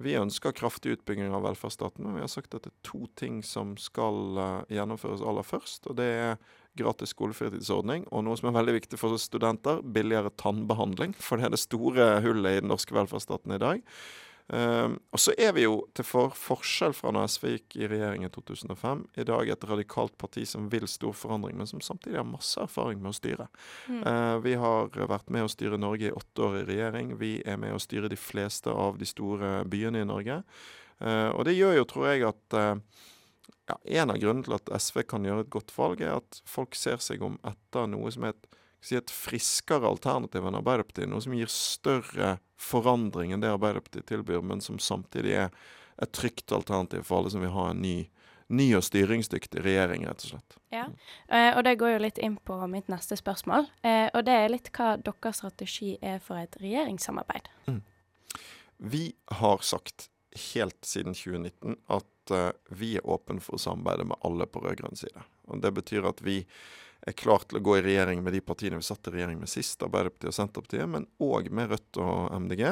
Vi 0.01 0.15
ønsker 0.17 0.55
kraftig 0.57 0.95
utbygging 0.95 1.33
av 1.35 1.43
velferdsstaten, 1.45 2.05
men 2.05 2.17
vi 2.17 2.23
har 2.23 2.31
sagt 2.31 2.55
at 2.57 2.65
det 2.65 2.71
er 2.71 2.87
to 2.87 3.05
ting 3.19 3.41
som 3.45 3.75
skal 3.77 4.39
uh, 4.39 4.63
gjennomføres 4.71 5.21
aller 5.21 5.45
først. 5.45 5.85
og 5.89 5.99
Det 5.99 6.07
er 6.23 6.41
gratis 6.79 7.13
skolefritidsordning, 7.13 8.07
og 8.09 8.25
noe 8.25 8.39
som 8.39 8.49
er 8.49 8.57
veldig 8.57 8.77
viktig 8.79 8.99
for 8.99 9.19
studenter, 9.21 9.83
billigere 9.83 10.33
tannbehandling. 10.41 11.13
For 11.19 11.37
det 11.37 11.49
er 11.49 11.55
det 11.55 11.61
store 11.61 12.09
hullet 12.25 12.57
i 12.57 12.63
den 12.63 12.71
norske 12.71 12.95
velferdsstaten 12.97 13.53
i 13.53 13.61
dag. 13.61 13.85
Um, 14.51 14.97
og 15.15 15.19
så 15.23 15.31
er 15.39 15.53
vi 15.55 15.63
jo, 15.63 15.77
til 15.95 16.03
for 16.03 16.33
forskjell 16.35 16.91
fra 16.97 17.13
når 17.15 17.29
SV 17.31 17.45
gikk 17.53 17.75
i 17.79 17.87
regjering 17.87 18.25
i 18.27 18.29
2005, 18.35 19.05
i 19.23 19.25
dag 19.29 19.51
et 19.53 19.63
radikalt 19.69 20.17
parti 20.19 20.43
som 20.49 20.65
vil 20.73 20.89
stor 20.91 21.15
forandring, 21.15 21.55
men 21.55 21.69
som 21.69 21.79
samtidig 21.83 22.19
har 22.19 22.27
masse 22.27 22.59
erfaring 22.59 22.99
med 22.99 23.13
å 23.13 23.15
styre. 23.15 23.47
Mm. 23.87 24.01
Uh, 24.03 24.35
vi 24.43 24.57
har 24.59 24.91
vært 24.99 25.31
med 25.31 25.47
å 25.47 25.51
styre 25.51 25.79
Norge 25.79 26.09
i 26.09 26.13
åtte 26.15 26.43
år 26.49 26.59
i 26.59 26.65
regjering. 26.67 27.15
Vi 27.21 27.37
er 27.47 27.61
med 27.63 27.77
å 27.77 27.79
styre 27.79 28.11
de 28.11 28.19
fleste 28.19 28.75
av 28.75 28.99
de 28.99 29.07
store 29.07 29.61
byene 29.71 30.03
i 30.03 30.09
Norge. 30.11 30.41
Uh, 30.99 31.31
og 31.31 31.45
det 31.47 31.55
gjør 31.55 31.79
jo, 31.79 31.87
tror 31.87 32.11
jeg, 32.11 32.27
at 32.27 32.59
uh, 32.59 33.07
ja, 33.71 33.77
En 34.03 34.11
av 34.11 34.19
grunnene 34.19 34.43
til 34.43 34.57
at 34.57 34.73
SV 34.83 35.05
kan 35.07 35.23
gjøre 35.23 35.45
et 35.45 35.53
godt 35.53 35.71
valg, 35.77 36.03
er 36.03 36.17
at 36.19 36.43
folk 36.49 36.75
ser 36.75 36.99
seg 36.99 37.23
om 37.23 37.39
etter 37.47 37.87
noe 37.87 38.11
som 38.11 38.27
er 38.27 38.35
et 38.35 38.51
si 38.81 38.97
et 38.97 39.13
friskere 39.13 39.85
alternativ 39.87 40.45
enn 40.47 40.57
Arbeiderpartiet. 40.57 41.09
Noe 41.09 41.21
som 41.23 41.35
gir 41.37 41.51
større 41.53 42.39
forandring 42.61 43.33
enn 43.33 43.43
det 43.43 43.51
Arbeiderpartiet 43.51 44.07
tilbyr, 44.09 44.43
men 44.45 44.61
som 44.61 44.79
samtidig 44.79 45.35
er 45.45 45.53
et 46.01 46.11
trygt 46.15 46.51
alternativ 46.53 47.05
for 47.07 47.21
alle 47.21 47.31
som 47.33 47.43
vil 47.43 47.53
ha 47.53 47.69
en 47.71 47.81
ny, 47.81 47.95
ny 48.51 48.67
og 48.77 48.85
styringsdyktig 48.85 49.63
regjering, 49.65 50.05
rett 50.09 50.25
og 50.25 50.33
slett. 50.33 50.57
Ja, 50.73 50.85
eh, 51.27 51.51
og 51.55 51.63
det 51.67 51.77
går 51.81 51.95
jo 51.95 52.03
litt 52.05 52.21
inn 52.21 52.37
på 52.37 52.57
mitt 52.71 52.89
neste 52.91 53.17
spørsmål. 53.19 53.67
Eh, 53.87 54.07
og 54.13 54.25
det 54.27 54.37
er 54.37 54.53
litt 54.53 54.71
hva 54.75 54.95
deres 55.01 55.41
strategi 55.41 55.95
er 56.01 56.21
for 56.23 56.41
et 56.41 56.57
regjeringssamarbeid. 56.61 57.51
Mm. 57.67 57.81
Vi 58.91 59.05
har 59.41 59.61
sagt 59.65 60.09
helt 60.51 60.85
siden 60.85 61.13
2019 61.13 61.75
at 61.91 62.31
uh, 62.31 62.49
vi 62.69 62.95
er 62.97 63.07
åpne 63.07 63.43
for 63.43 63.57
å 63.57 63.61
samarbeide 63.61 64.07
med 64.09 64.21
alle 64.25 64.47
på 64.47 64.63
rød-grønn 64.63 64.97
side. 64.97 65.25
Og 65.51 65.61
Det 65.61 65.73
betyr 65.75 66.07
at 66.07 66.23
vi 66.23 66.41
er 67.07 67.17
klar 67.17 67.45
til 67.47 67.57
å 67.57 67.63
gå 67.65 67.77
i 67.79 67.85
regjering 67.85 68.21
med 68.23 68.35
de 68.35 68.43
partiene 68.45 68.77
vi 68.77 68.85
satt 68.85 69.07
i 69.09 69.15
regjering 69.15 69.39
med 69.41 69.49
sist, 69.49 69.81
Arbeiderpartiet 69.81 70.29
og 70.29 70.37
Senterpartiet, 70.37 70.89
men 70.89 71.07
òg 71.23 71.49
med 71.53 71.71
Rødt 71.71 72.01
og 72.03 72.29
MDG. 72.43 72.65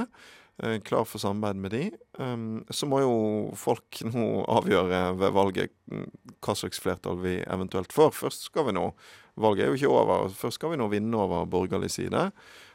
Eh, 0.63 0.79
klar 0.79 1.05
for 1.05 1.19
samarbeid 1.19 1.55
med 1.55 1.71
de. 1.71 1.91
Um, 2.19 2.65
så 2.69 2.85
må 2.89 2.99
jo 2.99 3.15
folk 3.55 4.01
nå 4.13 4.27
avgjøre 4.51 5.03
ved 5.19 5.35
valget 5.35 5.75
mm, 5.91 6.07
hva 6.43 6.55
slags 6.57 6.81
flertall 6.83 7.21
vi 7.23 7.37
eventuelt 7.45 7.95
får. 7.95 8.11
Først 8.17 8.49
skal 8.51 8.69
vi 8.69 8.77
nå 8.79 8.91
Valget 9.39 9.63
er 9.63 9.69
jo 9.69 9.77
ikke 9.77 9.91
over. 9.95 10.25
Først 10.35 10.57
skal 10.57 10.73
vi 10.73 10.77
nå 10.81 10.89
vinne 10.91 11.15
over 11.15 11.45
borgerlig 11.47 11.87
side. 11.93 12.25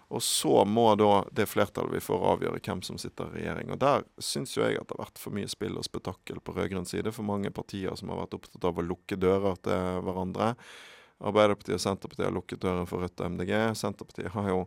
Og 0.09 0.23
så 0.25 0.63
må 0.65 0.87
da 0.97 1.19
det 1.37 1.45
flertallet 1.51 1.93
vi 1.93 2.01
får, 2.01 2.23
avgjøre 2.31 2.63
hvem 2.65 2.81
som 2.87 2.97
sitter 2.97 3.29
i 3.35 3.43
regjering. 3.43 3.75
Og 3.75 3.83
der 3.83 4.07
syns 4.17 4.55
jo 4.57 4.63
jeg 4.65 4.79
at 4.81 4.89
det 4.89 4.97
har 4.97 5.03
vært 5.03 5.21
for 5.21 5.37
mye 5.37 5.51
spill 5.53 5.77
og 5.77 5.85
spetakkel 5.85 6.41
på 6.41 6.55
rød-grønn 6.57 6.89
side. 6.89 7.13
For 7.13 7.27
mange 7.29 7.53
partier 7.53 7.93
som 8.01 8.15
har 8.15 8.23
vært 8.23 8.39
opptatt 8.39 8.65
av 8.65 8.81
å 8.81 8.87
lukke 8.87 9.21
dører 9.21 9.61
til 9.61 10.01
hverandre. 10.09 10.55
Arbeiderpartiet 11.25 11.79
og 11.79 11.85
Senterpartiet 11.85 12.29
har 12.29 12.35
lukket 12.37 12.63
døren 12.63 12.89
for 12.89 13.05
Rødt 13.05 13.21
og 13.21 13.33
MDG. 13.35 13.55
Senterpartiet 13.79 14.35
har 14.35 14.51
jo 14.51 14.65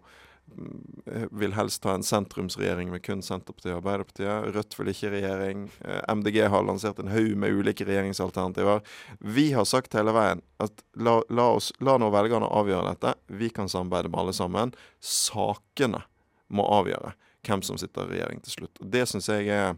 vil 1.31 1.53
helst 1.53 1.83
ha 1.83 1.93
en 1.97 2.05
sentrumsregjering 2.05 2.89
med 2.91 3.03
kun 3.03 3.21
Senterpartiet 3.25 3.73
og 3.73 3.81
Arbeiderpartiet. 3.81 4.47
Rødt 4.55 4.77
vil 4.79 4.91
ikke 4.93 5.11
regjering. 5.11 5.65
MDG 6.07 6.39
har 6.49 6.65
lansert 6.65 7.01
en 7.03 7.11
haug 7.11 7.33
med 7.39 7.53
ulike 7.53 7.85
regjeringsalternativer. 7.87 8.79
Vi 9.19 9.49
har 9.53 9.67
sagt 9.67 9.97
hele 9.97 10.15
veien 10.15 10.41
at 10.63 10.83
la, 10.95 11.19
la, 11.29 11.49
oss, 11.59 11.73
la 11.83 11.97
nå 11.99 12.09
velgerne 12.13 12.47
avgjøre 12.47 12.93
dette. 12.93 13.13
Vi 13.27 13.51
kan 13.53 13.69
samarbeide 13.69 14.13
med 14.13 14.23
alle 14.23 14.37
sammen. 14.37 14.73
Sakene 15.03 16.05
må 16.47 16.65
avgjøre 16.79 17.13
hvem 17.47 17.63
som 17.63 17.79
sitter 17.79 18.07
i 18.07 18.15
regjering 18.15 18.41
til 18.43 18.57
slutt. 18.57 18.79
Og 18.81 18.89
Det 18.91 19.03
syns 19.09 19.29
jeg 19.31 19.51
er 19.51 19.75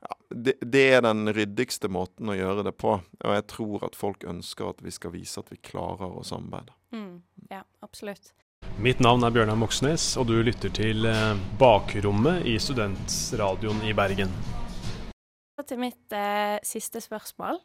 ja, 0.00 0.16
det, 0.30 0.54
det, 0.60 0.84
er 0.96 1.04
den 1.04 1.28
ryddigste 1.36 1.90
måten 1.92 2.32
å 2.32 2.36
gjøre 2.36 2.64
det 2.68 2.74
på. 2.80 2.96
Og 3.00 3.34
jeg 3.36 3.46
tror 3.52 3.86
at 3.88 3.98
folk 3.98 4.24
ønsker 4.28 4.70
at 4.72 4.84
vi 4.84 4.94
skal 4.94 5.14
vise 5.14 5.42
at 5.42 5.50
vi 5.52 5.60
klarer 5.60 6.20
å 6.20 6.24
samarbeide. 6.26 6.76
Mm, 6.96 7.20
ja, 7.50 7.64
absolutt. 7.84 8.32
Mitt 8.80 9.00
navn 9.00 9.24
er 9.24 9.32
Bjørnar 9.34 9.58
Moxnes, 9.60 10.14
og 10.20 10.28
du 10.28 10.36
lytter 10.44 10.72
til 10.72 11.08
Bakrommet 11.60 12.44
i 12.48 12.56
Studentradioen 12.60 13.84
i 13.88 13.94
Bergen. 13.96 14.32
Så 15.60 15.66
til 15.68 15.80
mitt 15.82 16.14
eh, 16.16 16.56
siste 16.64 17.02
spørsmål. 17.04 17.58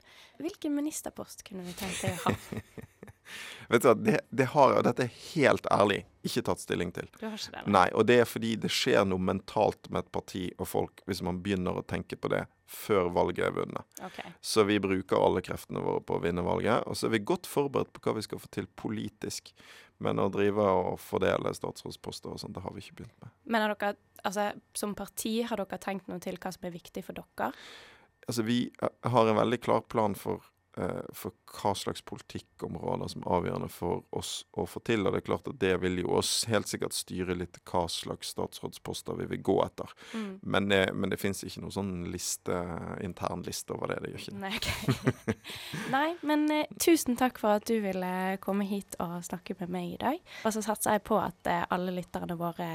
Hvilken 0.44 0.74
ministerpost 0.76 1.46
kunne 1.48 1.64
du 1.64 1.72
tenkt 1.80 2.02
deg 2.04 2.18
å 2.18 2.26
ha? 2.26 2.64
Vet 3.72 3.86
du 3.86 3.90
hva, 3.90 3.96
det, 3.98 4.20
det 4.30 4.50
har 4.54 4.76
jeg, 4.76 4.88
dette 4.90 5.08
er 5.08 5.16
helt 5.36 5.70
ærlig 5.74 6.02
ikke 6.26 6.44
tatt 6.48 6.64
stilling 6.64 6.92
til. 6.96 7.08
Du 7.20 7.28
har 7.28 7.38
ikke 7.38 7.54
det? 7.54 7.64
Nei, 7.70 7.88
og 7.94 8.08
det 8.10 8.20
er 8.24 8.30
fordi 8.30 8.56
det 8.62 8.72
skjer 8.74 9.06
noe 9.08 9.22
mentalt 9.22 9.90
med 9.92 10.06
et 10.06 10.12
parti 10.16 10.48
og 10.58 10.70
folk 10.70 11.04
hvis 11.10 11.22
man 11.26 11.42
begynner 11.46 11.78
å 11.78 11.86
tenke 11.86 12.18
på 12.18 12.32
det 12.34 12.46
før 12.66 13.12
valget 13.14 13.46
er 13.46 13.54
vunnet. 13.56 13.86
Okay. 14.08 14.32
Så 14.42 14.66
vi 14.66 14.80
bruker 14.82 15.22
alle 15.22 15.44
kreftene 15.46 15.84
våre 15.86 16.02
på 16.02 16.18
å 16.18 16.24
vinne 16.24 16.44
valget. 16.46 16.86
Og 16.90 16.98
så 16.98 17.08
er 17.08 17.16
vi 17.16 17.26
godt 17.30 17.50
forberedt 17.50 17.94
på 17.94 18.02
hva 18.04 18.16
vi 18.18 18.26
skal 18.26 18.42
få 18.42 18.50
til 18.54 18.68
politisk. 18.82 19.54
Men 20.04 20.20
å 20.20 20.28
drive 20.34 20.66
og 20.66 20.98
fordele 21.00 21.54
statsrådsposter 21.56 22.34
og 22.34 22.42
sånt, 22.42 22.58
det 22.58 22.66
har 22.66 22.74
vi 22.76 22.84
ikke 22.84 22.98
begynt 23.02 23.22
med. 23.22 23.36
Men 23.46 23.64
har 23.64 23.76
dere, 23.76 23.96
altså, 24.28 24.50
som 24.76 24.96
parti, 24.98 25.38
har 25.48 25.62
dere 25.62 25.80
tenkt 25.82 26.10
noe 26.12 26.20
til 26.24 26.40
hva 26.42 26.52
som 26.56 26.68
er 26.68 26.76
viktig 26.76 27.06
for 27.06 27.22
dere? 27.22 27.54
Altså, 28.26 28.44
vi 28.48 28.60
har 28.82 29.30
en 29.30 29.40
veldig 29.40 29.62
klar 29.64 29.86
plan 29.88 30.18
for 30.20 30.44
for 31.16 31.32
hva 31.56 31.72
slags 31.78 32.02
politikkområder 32.04 33.08
som 33.14 33.24
er 33.24 33.36
avgjørende 33.38 33.70
for 33.72 34.04
oss 34.16 34.42
å 34.60 34.66
få 34.68 34.82
til. 34.84 35.06
Og 35.06 35.14
det 35.14 35.22
er 35.22 35.28
klart 35.30 35.48
at 35.48 35.60
det 35.62 35.74
vil 35.84 36.02
jo 36.02 36.18
oss 36.20 36.34
helt 36.52 36.68
sikkert 36.68 36.96
styre 36.98 37.38
litt 37.38 37.62
hva 37.70 37.86
slags 37.92 38.34
statsrådsposter 38.36 39.16
vi 39.22 39.30
vil 39.32 39.44
gå 39.46 39.56
etter. 39.64 39.94
Mm. 40.14 40.34
Men, 40.42 40.70
det, 40.72 40.82
men 40.94 41.14
det 41.14 41.20
fins 41.22 41.46
ikke 41.48 41.64
noen 41.64 41.76
sånn 41.78 41.94
liste, 42.12 42.60
intern 43.06 43.46
liste 43.48 43.76
over 43.76 43.94
det. 43.94 44.02
Det 44.04 44.12
gjør 44.12 44.26
ikke. 44.26 44.38
Nei, 44.44 44.54
okay. 44.60 45.40
Nei 45.96 46.10
men 46.26 46.46
eh, 46.52 46.76
tusen 46.82 47.18
takk 47.20 47.40
for 47.42 47.60
at 47.60 47.68
du 47.70 47.78
ville 47.84 48.12
komme 48.44 48.68
hit 48.68 48.98
og 49.04 49.20
snakke 49.26 49.56
med 49.62 49.72
meg 49.72 49.96
i 49.96 50.00
dag. 50.02 50.22
Og 50.44 50.56
så 50.56 50.64
satser 50.66 50.98
jeg 50.98 51.06
på 51.08 51.20
at 51.22 51.52
eh, 51.52 51.66
alle 51.74 51.94
lytterne 51.96 52.38
våre 52.40 52.70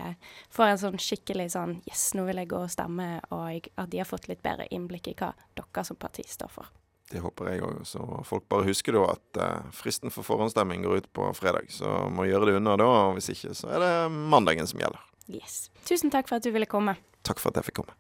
får 0.55 0.73
en 0.73 0.83
sånn 0.87 1.01
skikkelig 1.01 1.51
sånn 1.57 1.79
Yes, 1.89 2.11
nå 2.17 2.27
vil 2.29 2.41
jeg 2.43 2.51
gå 2.51 2.61
og 2.65 2.73
stemme, 2.73 3.13
og 3.35 3.71
at 3.75 3.91
de 3.93 4.03
har 4.03 4.09
fått 4.09 4.29
litt 4.31 4.43
bedre 4.45 4.69
innblikk 4.75 5.11
i 5.11 5.17
hva 5.19 5.33
dere 5.59 5.87
som 5.87 5.99
parti 6.01 6.27
står 6.29 6.53
for. 6.53 6.71
Det 7.11 7.23
håper 7.25 7.51
jeg 7.51 7.65
òg. 7.67 7.81
Så 7.89 8.05
folk 8.27 8.47
bare 8.53 8.69
husker 8.69 8.95
da 8.95 9.07
at 9.11 9.41
uh, 9.41 9.71
fristen 9.75 10.13
for 10.15 10.27
forhåndsstemming 10.27 10.85
går 10.87 11.03
ut 11.03 11.09
på 11.17 11.31
fredag. 11.35 11.71
Så 11.75 11.89
må 12.15 12.29
gjøre 12.29 12.51
det 12.51 12.59
unna 12.61 12.77
da, 12.79 12.87
og 12.87 13.17
hvis 13.19 13.33
ikke 13.35 13.55
så 13.59 13.73
er 13.75 13.83
det 13.83 13.95
mandagen 14.31 14.69
som 14.71 14.83
gjelder. 14.83 15.03
Yes. 15.31 15.65
Tusen 15.87 16.13
takk 16.15 16.31
for 16.31 16.39
at 16.39 16.47
du 16.47 16.53
ville 16.55 16.71
komme. 16.71 16.97
Takk 17.27 17.43
for 17.43 17.51
at 17.51 17.61
jeg 17.61 17.71
fikk 17.71 17.83
komme. 17.83 17.99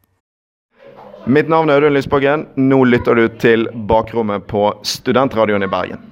Mitt 1.31 1.51
navn 1.53 1.69
er 1.69 1.83
Audun 1.83 1.95
Lysbakken. 1.95 2.47
Nå 2.57 2.85
lytter 2.89 3.19
du 3.19 3.27
til 3.43 3.69
Bakrommet 3.91 4.47
på 4.51 4.71
Studentradioen 4.87 5.67
i 5.67 5.71
Bergen. 5.71 6.10